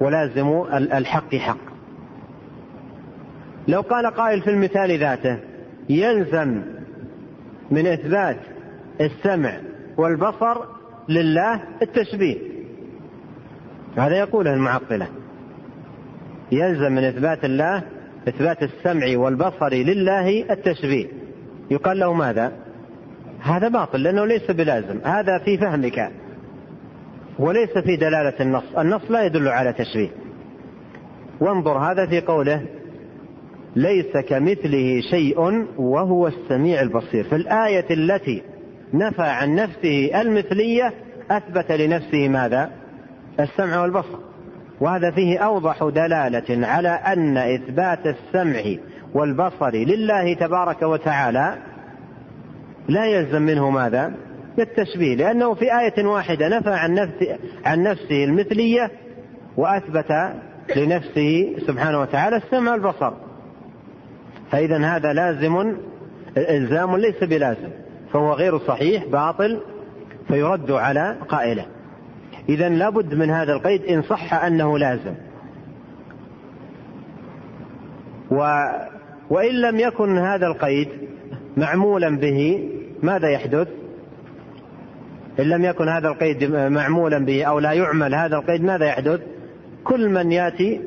[0.00, 1.70] ولازم الحق حق.
[3.68, 5.49] لو قال قائل في المثال ذاته
[5.88, 6.62] يلزم
[7.70, 8.36] من إثبات
[9.00, 9.60] السمع
[9.96, 10.56] والبصر
[11.08, 12.38] لله التشبيه.
[13.96, 15.08] هذا يقوله المعطلة.
[16.52, 17.82] يلزم من إثبات الله
[18.28, 21.06] إثبات السمع والبصر لله التشبيه.
[21.70, 22.52] يقال له ماذا؟
[23.40, 25.00] هذا باطل لأنه ليس بلازم.
[25.04, 26.10] هذا في فهمك
[27.38, 28.76] وليس في دلالة النص.
[28.78, 30.10] النص لا يدل على تشبيه.
[31.40, 32.66] وانظر هذا في قوله
[33.76, 35.40] ليس كمثله شيء
[35.78, 37.24] وهو السميع البصير.
[37.24, 38.42] في الآية التي
[38.94, 40.92] نفى عن نفسه المثلية
[41.30, 42.70] أثبت لنفسه ماذا؟
[43.40, 44.18] السمع والبصر.
[44.80, 48.62] وهذا فيه أوضح دلالة على أن إثبات السمع
[49.14, 51.58] والبصر لله تبارك وتعالى
[52.88, 54.12] لا يلزم منه ماذا؟
[54.58, 58.90] التشبيه لأنه في آية واحدة نفى عن نفسه, عن نفسه المثلية
[59.56, 60.12] وأثبت
[60.76, 63.29] لنفسه سبحانه وتعالى السمع والبصر.
[64.50, 65.76] فإذا هذا لازم
[66.36, 67.68] إلزام ليس بلازم
[68.12, 69.60] فهو غير صحيح باطل
[70.28, 71.66] فيرد على قائله.
[72.48, 75.14] إذا لابد من هذا القيد إن صح أنه لازم.
[78.30, 78.64] و
[79.30, 80.88] وإن لم يكن هذا القيد
[81.56, 82.68] معمولا به
[83.02, 83.68] ماذا يحدث؟
[85.40, 89.20] إن لم يكن هذا القيد معمولا به أو لا يعمل هذا القيد ماذا يحدث؟
[89.84, 90.80] كل من يأتي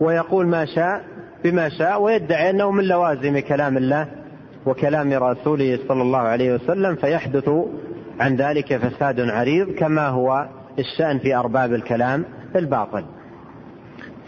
[0.00, 1.04] ويقول ما شاء
[1.44, 4.06] بما شاء ويدعي أنه من لوازم كلام الله
[4.66, 7.50] وكلام رسوله صلى الله عليه وسلم فيحدث
[8.20, 10.48] عن ذلك فساد عريض كما هو
[10.78, 12.24] الشأن في أرباب الكلام
[12.56, 13.04] الباطل.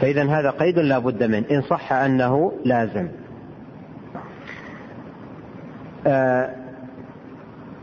[0.01, 3.09] فإذا هذا قيد لا بد منه إن صح أنه لازم.
[6.07, 6.51] آه،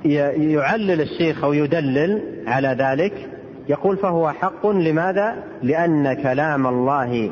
[0.05, 3.29] يعلل الشيخ أو يدلل على ذلك
[3.69, 7.31] يقول فهو حق لماذا؟ لأن كلام الله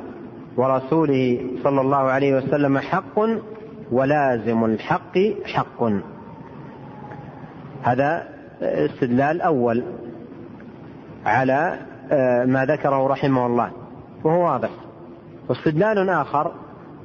[0.60, 3.20] ورسوله صلى الله عليه وسلم حق
[3.92, 5.84] ولازم الحق حق.
[7.84, 8.24] هذا
[8.62, 9.84] استدلال أول
[11.26, 11.80] على
[12.12, 13.72] آه، ما ذكره رحمه الله
[14.24, 14.70] وهو واضح.
[15.50, 16.52] واستدلال آخر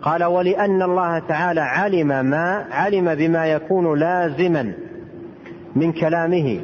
[0.02, 4.72] قال ولأن الله تعالى علم ما علم بما يكون لازما
[5.76, 6.60] من كلامه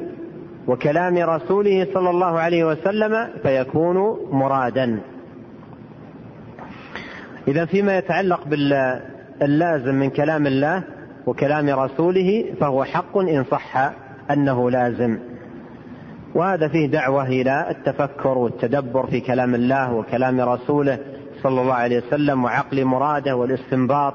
[0.69, 5.01] وكلام رسوله صلى الله عليه وسلم فيكون مرادا.
[7.51, 10.82] إذا فيما يتعلق باللازم من كلام الله
[11.27, 13.93] وكلام رسوله فهو حق إن صح
[14.31, 15.18] أنه لازم.
[16.35, 20.98] وهذا فيه دعوة إلى التفكر والتدبر في كلام الله وكلام رسوله
[21.43, 24.14] صلى الله عليه وسلم وعقل مراده والاستنباط.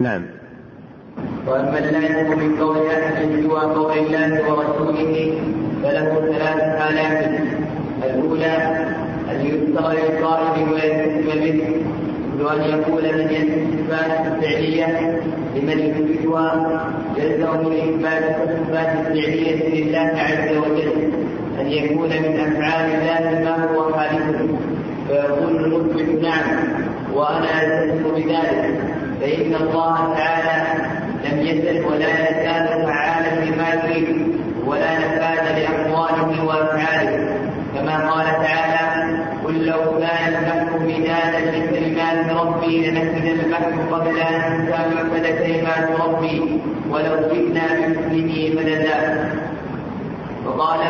[0.00, 0.26] نعم.
[1.46, 5.40] وأما اللازم من قول أحد سوى قول الله ورسوله
[5.82, 7.40] فله ثلاث حالات
[8.04, 8.88] الأولى
[9.30, 11.72] أن يذكر للقائل ويلتزم به
[12.44, 15.20] وأن يقول من الصفات الفعلية
[15.56, 16.84] لمن يثبتها
[17.16, 21.12] يلزم من إثبات الصفات الفعلية لله عز وجل.
[21.60, 24.48] أن يكون من أفعال الله ما هو خالقه
[25.08, 26.68] فيقول المثبت نعم
[27.14, 28.80] وأنا ألتزم بذلك.
[29.20, 30.88] فإن الله تعالى
[31.24, 37.28] لم يزل ولا يزال فعالا لما يريد ولا نفاذ لأقواله وأفعاله
[37.74, 42.90] كما قال تعالى قل لو كان البحر مدادا لكلمات ربي
[43.48, 46.60] البحر قبل أن تنفذ كلمات ربي
[46.90, 49.30] ولو جئنا بمثله مددا
[50.46, 50.80] وقال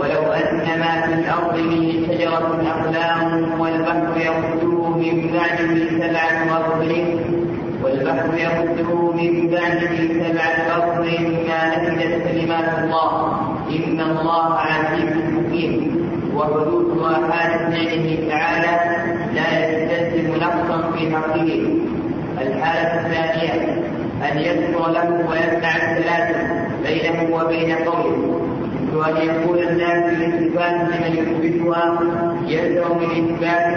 [0.00, 7.20] ولو أن ما في الأرض من شجرة أقلام والبحر يخرجه من بعده سبعه ابطل
[7.84, 13.40] والبحر يخرجه من بعده سبعه ابطل ما نفذت كلمات الله.
[13.70, 16.02] إن الله عزيز حكيم.
[16.36, 18.96] وحدوث آحاد فعله تعالى
[19.34, 21.81] لا يستلزم نقصا في حقه.
[22.42, 23.82] الحالة الثانية
[24.32, 26.38] أن يذكر له ويمنع الثلاثة
[26.84, 28.40] بينه وبين قوله
[28.94, 31.98] وأن يقول الناس بالإثبات لمن يثبتها
[32.46, 33.76] يلزم من إثبات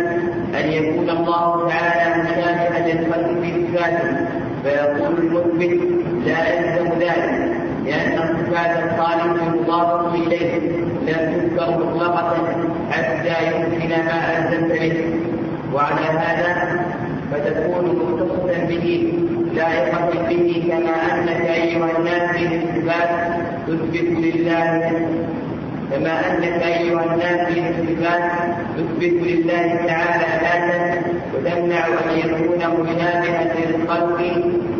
[0.64, 4.28] أن يكون الله تعالى مشابها للخلق في إثباته
[4.64, 5.80] فيقول المثبت
[6.26, 7.56] لا يلزم ذلك
[7.86, 10.60] لأن صفات الخالق مضافة إليه
[11.08, 12.36] لم تذكر مطلقة
[12.92, 15.06] حتى يمكن ما ألزمت به
[15.74, 16.85] وعلى هذا
[17.32, 19.14] فتكون مختصة به
[19.56, 23.10] لائقة به كما أنك أيها الناس بالإثبات
[23.68, 24.92] تثبت لله
[25.92, 28.32] كما أنك أيها الناس في الصفات
[28.78, 31.02] تثبت لله تعالى ذاتا
[31.36, 34.18] وتمنع أن يكون مشابها للخلق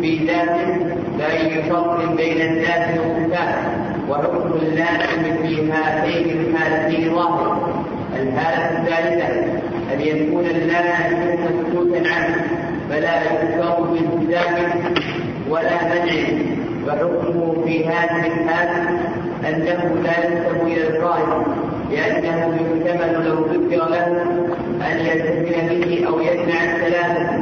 [0.00, 3.54] في ذاته فأي فرق بين الذات والصفات
[4.08, 7.82] وحكم اللازم في هاتين الحالتين ظاهر
[8.16, 9.65] الحالة الثالثة
[9.96, 12.36] أن يكون اللازم مسكوتا عنه
[12.90, 14.94] فلا يذكر بالتزام
[15.50, 16.46] ولا منع.
[16.86, 18.68] وحكمه في هذه الحال
[19.48, 21.42] أنه لا ينسب إلى القائل
[21.90, 24.06] لأنه يحتمل لو ذكر له
[24.92, 27.38] أن يلتزم به أو يمنع الثلاثة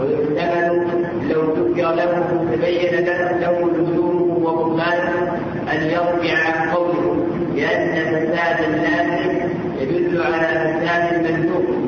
[0.00, 0.86] ويحتمل
[1.30, 3.04] لو ذكر له تبين
[3.40, 5.38] له لزومه وبطلانه
[5.72, 7.26] أن يرجع عن قوله
[7.56, 9.38] لأن فساد اللازم
[9.80, 11.78] يدل على فساد المندوب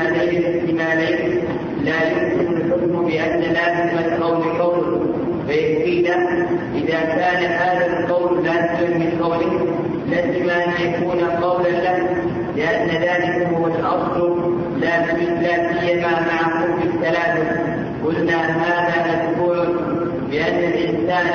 [0.00, 1.42] ولوجود هذين الاحتمالين
[1.84, 5.00] لا يمكن الحكم بأن لازم القول قول
[5.48, 9.66] فيكفينا إذا كان هذا القول لازما من قوله
[10.10, 12.08] لازم أن يكون قولا له
[12.56, 14.60] لأن ذلك هو الأصل.
[14.80, 15.06] لا
[15.42, 17.60] لا سيما مع قرب الثلاثة
[18.04, 19.66] قلنا هذا مذكور
[20.30, 21.26] بأن الإنسان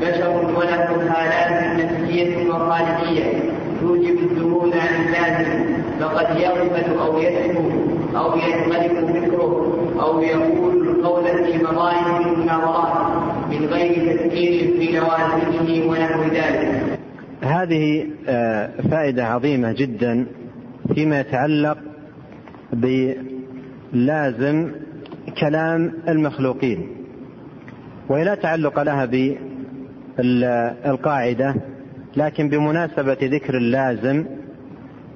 [0.00, 3.32] بشر وله حالات نفسية وخارجية.
[3.80, 5.64] توجب الذهول عن اللازم
[6.00, 7.83] فقد يغفل أو يسهو
[8.16, 9.52] أو ينغلق فكره
[10.00, 13.14] أو يقول القول في مظاهر المناظرات
[13.50, 16.98] من غير تفكير في لوازمه ونحو ذلك.
[17.42, 18.06] هذه
[18.90, 20.26] فائدة عظيمة جدا
[20.94, 21.78] فيما يتعلق
[22.72, 24.70] بلازم
[25.40, 26.88] كلام المخلوقين
[28.08, 29.04] وهي لا تعلق لها
[30.18, 31.54] بالقاعدة
[32.16, 34.24] لكن بمناسبة ذكر اللازم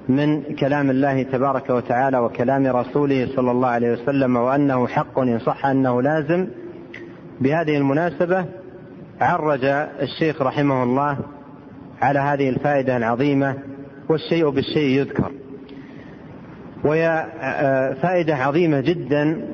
[0.08, 5.66] من كلام الله تبارك وتعالى وكلام رسوله صلى الله عليه وسلم وأنه حق إن صح
[5.66, 6.46] أنه لازم
[7.40, 8.44] بهذه المناسبة
[9.20, 9.64] عرج
[10.02, 11.18] الشيخ رحمه الله
[12.02, 13.54] على هذه الفائدة العظيمة
[14.08, 15.30] والشيء بالشيء يذكر.
[16.84, 17.26] وهي
[18.02, 19.48] فائدة عظيمة جدا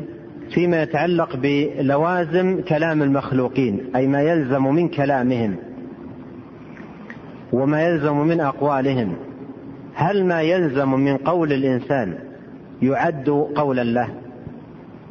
[0.54, 5.56] فيما يتعلق بلوازم كلام المخلوقين أي ما يلزم من كلامهم
[7.52, 9.16] وما يلزم من أقوالهم.
[9.94, 12.18] هل ما يلزم من قول الإنسان
[12.82, 14.08] يعد قولا له؟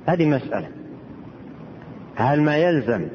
[0.06, 0.68] هذه مسألة.
[2.16, 3.08] هل ما يلزم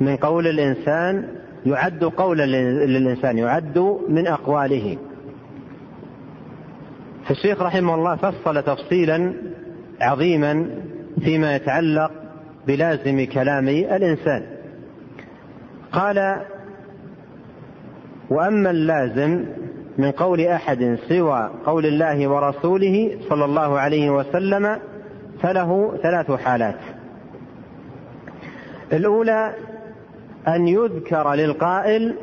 [0.00, 1.28] من قول الإنسان
[1.66, 2.46] يعد قولا
[2.86, 4.98] للإنسان يعد من أقواله؟
[7.28, 9.32] فالشيخ رحمه الله فصل تفصيلا
[10.00, 10.70] عظيما
[11.20, 12.10] فيما يتعلق
[12.66, 14.42] بلازم كلام الإنسان.
[15.92, 16.36] قال
[18.30, 19.44] وأما اللازم
[19.98, 24.78] من قول أحد سوى قول الله ورسوله صلى الله عليه وسلم
[25.42, 26.78] فله ثلاث حالات.
[28.92, 29.54] الأولى
[30.48, 32.14] أن يذكر للقائل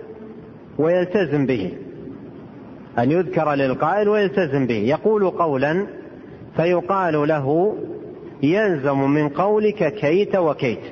[0.77, 1.73] ويلتزم به.
[2.99, 4.77] أن يذكر للقائل ويلتزم به.
[4.77, 5.87] يقول قولا
[6.55, 7.77] فيقال له
[8.43, 10.83] يلزم من قولك كيت وكيت.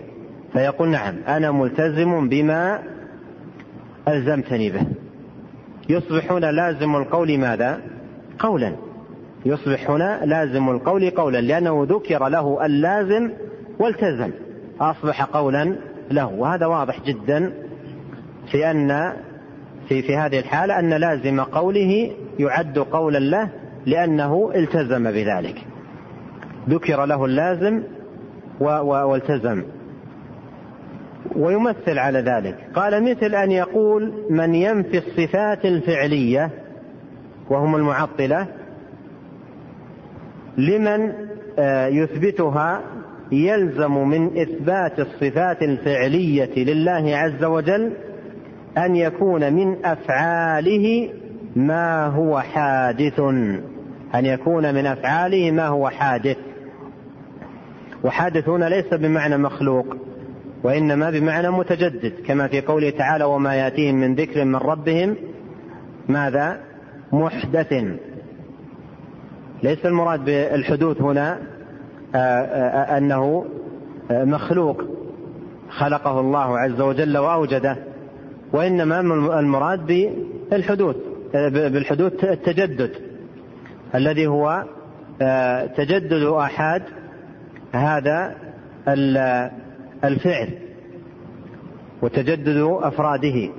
[0.53, 2.79] فيقول نعم أنا ملتزم بما
[4.07, 4.85] ألزمتني به.
[5.91, 7.81] يصبح هنا لازم القول ماذا؟
[8.39, 8.75] قولا.
[9.45, 13.31] يصبح هنا لازم القول قولا لأنه ذكر له اللازم
[13.79, 14.31] والتزم.
[14.81, 15.75] أصبح قولا
[16.11, 16.27] له.
[16.27, 17.53] وهذا واضح جدا
[18.51, 19.13] في أن
[19.87, 23.49] في في هذه الحالة أن لازم قوله يعد قولا له
[23.85, 25.55] لأنه التزم بذلك.
[26.69, 27.83] ذكر له اللازم
[28.59, 29.63] والتزم.
[31.35, 32.57] ويمثل على ذلك.
[32.75, 36.49] قال مثل أن يقول من ينفي الصفات الفعلية
[37.49, 38.47] وهم المعطلة
[40.57, 41.13] لمن
[41.91, 42.81] يثبتها
[43.31, 47.93] يلزم من إثبات الصفات الفعلية لله عز وجل
[48.77, 51.09] أن يكون من أفعاله
[51.55, 53.19] ما هو حادث.
[54.15, 56.37] أن يكون من أفعاله ما هو حادث.
[58.03, 59.97] وحادث هنا ليس بمعنى مخلوق.
[60.63, 65.15] وإنما بمعنى متجدد كما في قوله تعالى وما يأتيهم من ذكر من ربهم
[66.09, 66.59] ماذا؟
[67.11, 67.73] محدث.
[69.63, 71.39] ليس المراد بالحدوث هنا
[72.97, 73.45] أنه
[74.11, 74.83] مخلوق
[75.69, 77.77] خلقه الله عز وجل وأوجده
[78.53, 78.99] وإنما
[79.39, 79.85] المراد
[80.51, 80.95] بالحدوث
[81.33, 82.91] بالحدوث التجدد
[83.95, 84.63] الذي هو
[85.77, 86.83] تجدد آحاد
[87.73, 88.35] هذا
[90.03, 90.49] الفعل
[92.01, 93.49] وتجدد أفراده.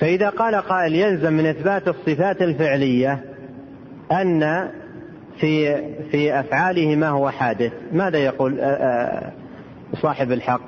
[0.00, 3.24] فإذا قال قائل يلزم من إثبات الصفات الفعلية
[4.12, 4.68] أن
[5.40, 8.58] في في أفعاله ما هو حادث ماذا يقول
[10.02, 10.60] صاحب الحق؟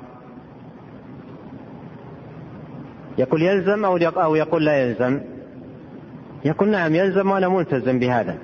[3.17, 5.19] يقول يلزم أو أو يقول لا يلزم؟
[6.45, 8.37] يقول نعم يلزم وأنا ملتزم بهذا.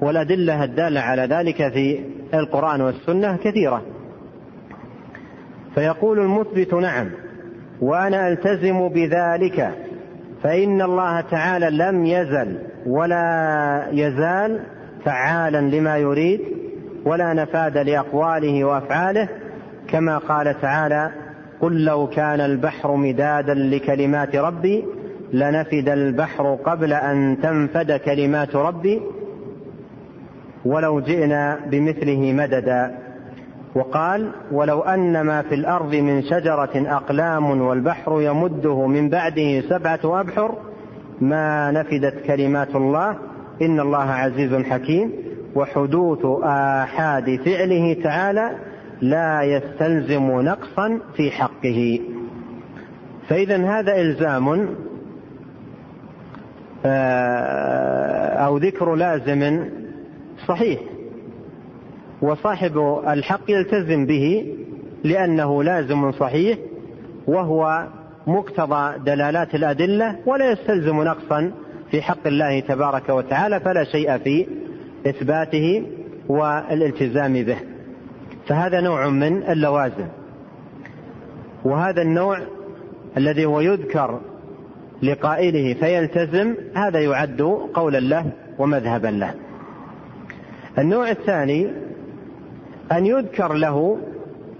[0.00, 2.00] والأدلة الدالة على ذلك في
[2.34, 3.82] القرآن والسنة كثيرة.
[5.74, 7.10] فيقول المثبت نعم
[7.80, 9.70] وأنا ألتزم بذلك
[10.42, 14.60] فإن الله تعالى لم يزل ولا يزال
[15.04, 16.40] فعالا لما يريد
[17.04, 19.28] ولا نفاد لأقواله وأفعاله
[19.88, 21.10] كما قال تعالى
[21.60, 24.84] قل لو كان البحر مدادا لكلمات ربي
[25.32, 29.02] لنفد البحر قبل أن تنفد كلمات ربي
[30.64, 32.98] ولو جئنا بمثله مددا.
[33.74, 40.58] وقال ولو أن ما في الأرض من شجرة أقلام والبحر يمده من بعده سبعة أبحر
[41.20, 43.16] ما نفدت كلمات الله
[43.62, 45.12] إن الله عزيز حكيم
[45.54, 48.50] وحدوث آحاد فعله تعالى
[49.00, 52.00] لا يستلزم نقصا في حقه.
[53.28, 54.68] فإذا هذا إلزام
[56.86, 59.64] آه، أو ذكر لازم
[60.46, 60.80] صحيح.
[62.24, 64.54] وصاحب الحق يلتزم به
[65.04, 66.58] لأنه لازم صحيح
[67.26, 67.88] وهو
[68.26, 71.52] مقتضى دلالات الأدلة ولا يستلزم نقصا
[71.90, 74.46] في حق الله تبارك وتعالى فلا شيء في
[75.06, 75.86] إثباته
[76.28, 77.56] والالتزام به.
[78.46, 80.06] فهذا نوع من اللوازم.
[81.64, 82.38] وهذا النوع
[83.16, 84.20] الذي هو يذكر
[85.02, 87.42] لقائله فيلتزم هذا يعد
[87.74, 89.34] قولا له ومذهبا له.
[90.78, 91.70] النوع الثاني
[92.92, 93.98] أن يذكر له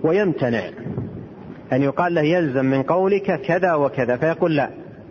[0.03, 0.63] ويمتنع.
[1.73, 4.71] أن يقال له يلزم من قولك كذا وكذا فيقول لا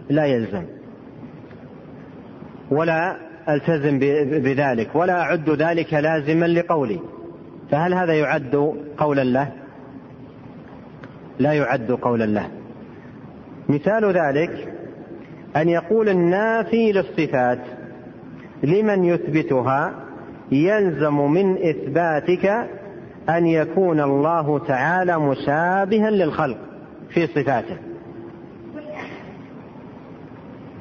[0.09, 0.63] لا يلزم.
[2.71, 3.15] ولا
[3.49, 3.99] ألتزم
[4.43, 6.99] بذلك ولا أعد ذلك لازما لقولي.
[7.71, 9.51] فهل هذا يعد قولا له؟
[11.39, 12.47] لا يعد قولا له.
[13.69, 14.73] مثال ذلك
[15.55, 17.59] أن يقول النافي للصفات
[18.63, 19.93] لمن يثبتها
[20.51, 22.69] يلزم من إثباتك
[23.29, 26.57] أن يكون الله تعالى مشابها للخلق
[27.09, 27.77] في صفاته.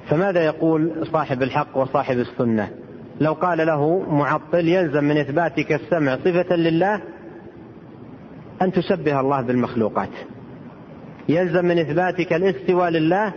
[0.09, 2.69] فماذا يقول صاحب الحق وصاحب السنة؟
[3.20, 7.01] لو قال له معطل يلزم من إثباتك السمع صفة لله
[8.62, 10.10] أن تشبه الله بالمخلوقات.
[11.28, 13.32] يلزم من إثباتك الاستواء لله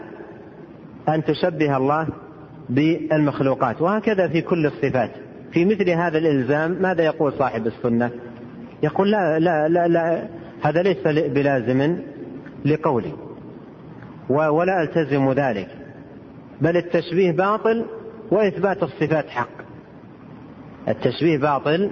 [1.09, 2.07] أن تشبه الله
[2.69, 3.81] بالمخلوقات.
[3.81, 5.11] وهكذا في كل الصفات.
[5.51, 8.11] في مثل هذا الإلزام ماذا يقول صاحب السنة؟
[8.85, 10.27] يقول لا لا لا, لا
[10.61, 11.97] هذا ليس بلازم
[12.65, 13.13] لقولي
[14.29, 15.67] ولا ألتزم ذلك
[16.61, 17.85] بل التشبيه باطل
[18.31, 19.49] وإثبات الصفات حق.
[20.87, 21.91] التشبيه باطل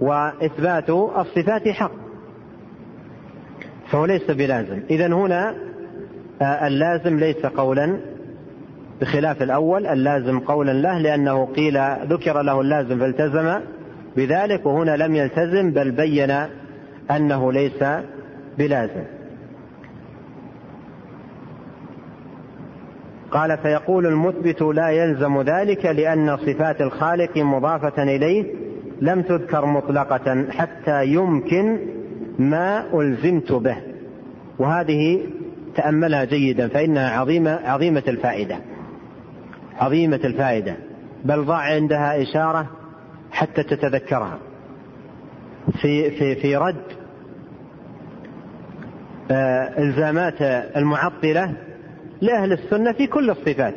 [0.00, 1.92] وإثبات الصفات حق.
[3.90, 4.82] فهو ليس بلازم.
[4.90, 5.54] إذا هنا
[6.42, 8.00] آه، اللازم ليس قولا
[9.00, 11.78] بخلاف الأول اللازم قولا له لأنه قيل
[12.08, 13.60] ذكر له اللازم فالتزم
[14.16, 16.30] بذلك وهنا لم يلتزم بل بين
[17.10, 17.84] أنه ليس
[18.58, 19.04] بلازم.
[23.30, 28.44] قال فيقول المثبت لا يلزم ذلك لأن صفات الخالق مضافة إليه
[29.00, 31.78] لم تذكر مطلقة حتى يمكن
[32.38, 33.76] ما ألزمت به.
[34.58, 35.20] وهذه
[35.76, 38.56] تأملها جيدا فإنها عظيمة عظيمة الفائدة.
[39.78, 40.76] عظيمة الفائدة.
[41.24, 42.79] بل ضع عندها إشارة
[43.32, 44.38] حتى تتذكرها.
[45.80, 46.82] في في في رد
[49.30, 50.42] آه، الزامات
[50.76, 51.54] المعطلة
[52.20, 53.74] لأهل السنة في كل الصفات.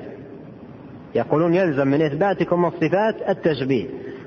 [1.15, 3.85] يقولون يلزم من إثباتكم الصفات التشبيه.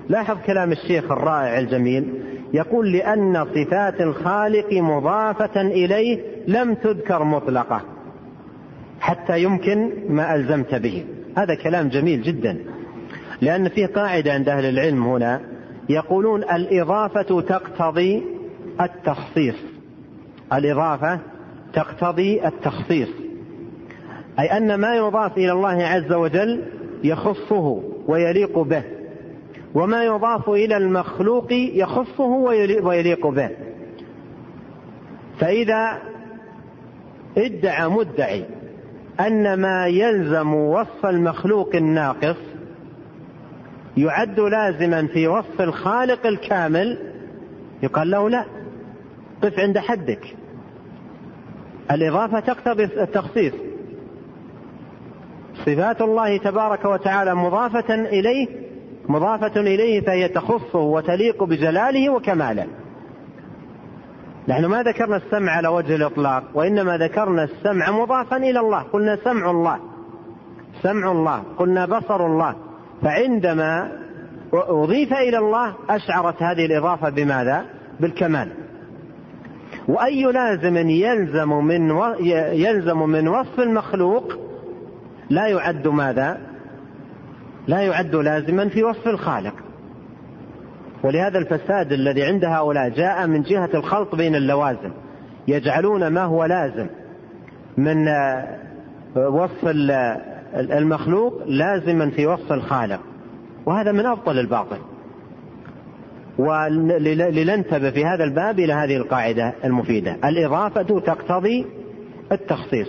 [0.09, 2.23] لاحظ كلام الشيخ الرائع الجميل
[2.55, 7.83] يقول لأن صفات الخالق مضافة إليه لم تذكر مطلقة
[9.01, 11.05] حتى يمكن ما ألزمت به.
[11.37, 12.59] هذا كلام جميل جدا.
[13.41, 15.41] لأن فيه قاعدة عند أهل العلم هنا
[15.89, 18.23] يقولون الإضافة تقتضي
[18.81, 19.57] التخصيص.
[20.53, 21.21] الإضافة
[21.73, 23.09] تقتضي التخصيص.
[24.39, 26.65] أي أن ما يضاف إلى الله عز وجل
[27.05, 28.83] يخصه ويليق به.
[29.75, 32.29] وما يضاف إلى المخلوق يخصه
[32.83, 33.51] ويليق به.
[35.39, 35.99] فإذا
[37.39, 38.45] ادعى مدعي
[39.21, 42.37] أن ما يلزم وصف المخلوق الناقص
[43.97, 46.99] يعد لازما في وصف الخالق الكامل؟
[47.83, 48.45] يقال له لا.
[49.43, 50.37] قف عند حدك.
[51.91, 53.55] الإضافة تقتضي التخصيص.
[55.67, 58.47] صفات الله تبارك وتعالى مضافة إليه
[59.09, 62.67] مضافة إليه فهي تخصه وتليق بجلاله وكماله.
[64.49, 68.83] نحن ما ذكرنا السمع على وجه الإطلاق وإنما ذكرنا السمع مضافا إلى الله.
[68.83, 69.79] قلنا سمع الله.
[70.83, 71.43] سمع الله.
[71.59, 72.66] قلنا بصر الله.
[73.03, 73.93] فعندما
[74.53, 77.65] أضيف إلى الله أشعرت هذه الإضافة بماذا؟
[78.01, 78.53] بالكمال
[79.89, 82.15] وأي لازم يلزم من و...
[82.53, 84.33] يلزم من وصف المخلوق
[85.31, 86.39] لا يعد ماذا؟
[87.69, 89.55] لا يعد لازما في وصف الخالق
[91.05, 94.91] ولهذا الفساد الذي عند هؤلاء جاء من جهة الخلط بين اللوازم
[95.49, 96.87] يجعلون ما هو لازم
[97.77, 98.09] من
[99.17, 99.67] وصف
[100.57, 103.01] المخلوق لازما في وصف الخالق.
[103.67, 104.79] وهذا من أبطل الباطل.
[106.39, 110.17] ولننتبه في هذا الباب إلى هذه القاعدة المفيدة.
[110.25, 111.67] الإضافة تقتضي
[112.33, 112.89] التخصيص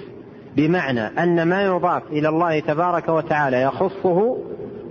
[0.56, 4.38] بمعنى أن ما يضاف إلى الله تبارك وتعالى يخصه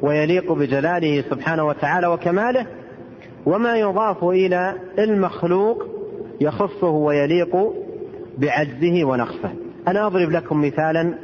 [0.03, 2.67] ويليق بجلاله سبحانه وتعالى وكماله
[3.47, 5.87] وما يضاف إلى المخلوق
[6.41, 7.57] يخصه ويليق
[8.39, 9.51] بعجزه ونقصه.
[9.89, 11.15] أنا أضرب لكم مثالا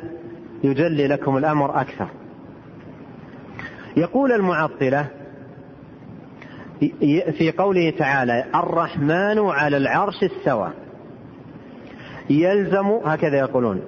[0.65, 2.09] يجلي لكم الأمر أكثر.
[3.97, 5.09] يقول المعطلة
[7.39, 10.71] في قوله تعالى الرحمن على العرش استوى.
[12.31, 13.81] يلزم هكذا يقولون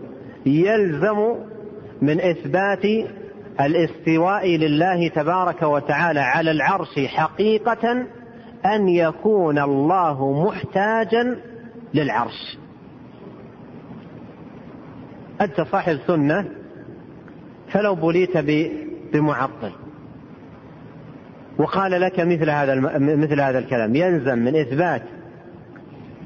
[0.47, 1.35] يلزم
[2.03, 2.85] من إثبات
[3.61, 8.07] الاستواء لله تبارك وتعالى على العرش حقيقة
[8.67, 11.37] أن يكون الله محتاجا
[11.95, 12.59] للعرش.
[15.41, 16.49] أنت صاحب سنة
[17.75, 18.37] فلو بليت
[19.13, 19.73] بمعطل.
[21.59, 23.97] وقال لك مثل هذا مثل هذا الكلام.
[23.97, 25.03] يلزم من إثبات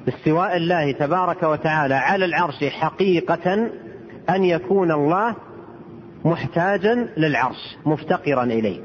[0.09, 3.71] استواء الله تبارك وتعالى على العرش حقيقة
[4.31, 5.37] أن يكون الله
[6.25, 8.81] محتاجا للعرش مفتقرا إليه.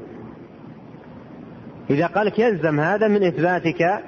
[1.90, 4.02] إذا قالك يلزم هذا من إثباتك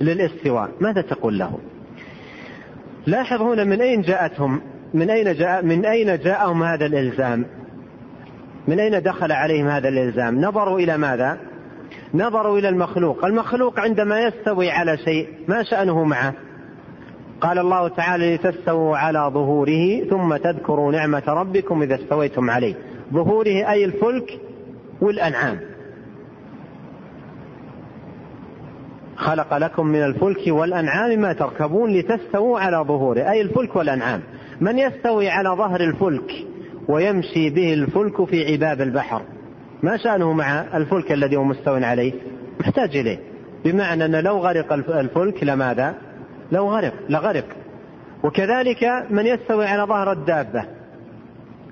[0.00, 1.58] للاستواء ماذا تقول له؟
[3.06, 4.60] لاحظ هنا من أين جاءتهم
[4.94, 7.44] من أين جاء من أين جاءهم هذا الإلزام؟
[8.68, 11.38] من أين دخل عليهم هذا الإلزام؟ نظروا إلى ماذا؟
[12.14, 13.24] نظروا إلى المخلوق.
[13.24, 16.34] المخلوق عندما يستوي على شيء ما شأنه معه؟
[17.40, 22.74] قال الله تعالى لتستووا على ظهوره ثم تذكروا نعمة ربكم إذا استويتم عليه.
[23.12, 24.40] ظهوره أي الفلك
[25.00, 25.60] والأنعام.
[29.16, 34.20] خلق لكم من الفلك والأنعام ما تركبون لتستووا على ظهوره أي الفلك والأنعام.
[34.60, 36.53] من يستوي على ظهر الفلك؟
[36.88, 39.22] ويمشي به الفلك في عباب البحر.
[39.82, 42.12] ما شأنه مع الفلك الذي هو مستو عليه؟
[42.60, 43.18] محتاج إليه.
[43.64, 45.94] بمعنى أن لو غرق الفلك لماذا؟
[46.52, 47.46] لو غرق لغرق.
[48.24, 50.64] وكذلك من يستوي على ظهر الدابة.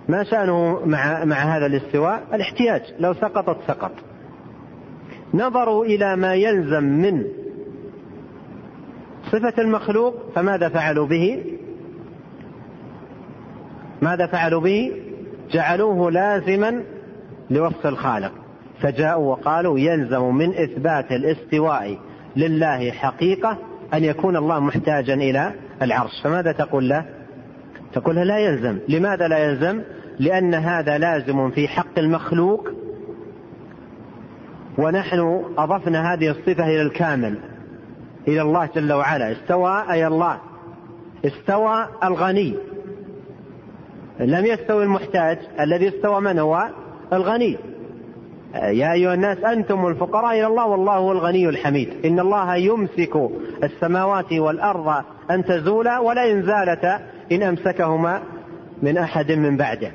[0.08, 2.82] ما شأنه مع مع هذا الاستواء؟ الاحتياج.
[3.00, 3.92] لو سقطت سقط.
[5.34, 7.24] نظروا إلى ما يلزم من
[9.32, 11.44] صفة المخلوق فماذا فعلوا به؟
[14.02, 14.92] ماذا فعلوا به؟
[15.52, 16.82] جعلوه لازما
[17.50, 18.32] لوصف الخالق.
[18.80, 21.98] فجاءوا وقالوا يلزم من إثبات الاستواء
[22.36, 23.58] لله حقيقة
[23.94, 25.52] أن يكون الله محتاجا إلى
[25.82, 26.22] العرش.
[26.24, 27.04] فماذا تقول له؟
[27.92, 28.78] تقول لا يلزم.
[28.88, 29.80] لماذا لا يلزم؟
[30.18, 32.68] لأن هذا لازم في حق المخلوق.
[34.78, 37.38] ونحن أضفنا هذه الصفة إلى الكامل
[38.28, 39.32] إلى الله جل وعلا.
[39.32, 40.38] استوى أي الله؟
[41.24, 42.54] استوى الغني.
[44.20, 46.68] لم يستوي المحتاج الذي استوى من هو؟
[47.12, 47.58] الغني.
[48.54, 51.88] يا أيها الناس أنتم الفقراء إلى الله والله هو الغني الحميد.
[52.04, 53.30] إن الله يمسك
[53.64, 57.00] السماوات والأرض أن تزولا ولئن زالتا
[57.32, 58.22] إن أمسكهما
[58.82, 59.92] من أحد من بعده.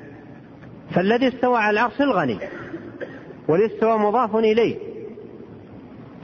[0.95, 2.39] فالذي استوى على العرش الغني
[3.48, 4.76] والاستواء مضاف إليه.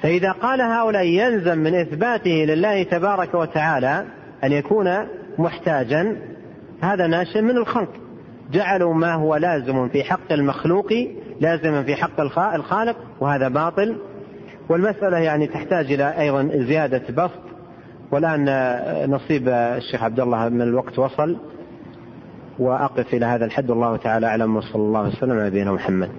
[0.01, 4.05] فإذا قال هؤلاء يلزم من إثباته لله تبارك وتعالى
[4.43, 5.07] أن يكون
[5.37, 6.17] محتاجا
[6.83, 7.89] هذا ناشئ من الخلق.
[8.51, 10.93] جعلوا ما هو لازم في حق المخلوق
[11.41, 12.19] لازما في حق
[12.53, 13.97] الخالق وهذا باطل.
[14.69, 17.39] والمسألة يعني تحتاج إلى أيضا زيادة بسط.
[18.11, 18.45] والآن
[19.11, 21.37] نصيب الشيخ عبد الله من الوقت وصل.
[22.59, 23.69] وأقف إلى هذا الحد.
[23.69, 24.55] والله تعالى أعلم.
[24.55, 26.09] وصلى الله وسلم على نبينا محمد.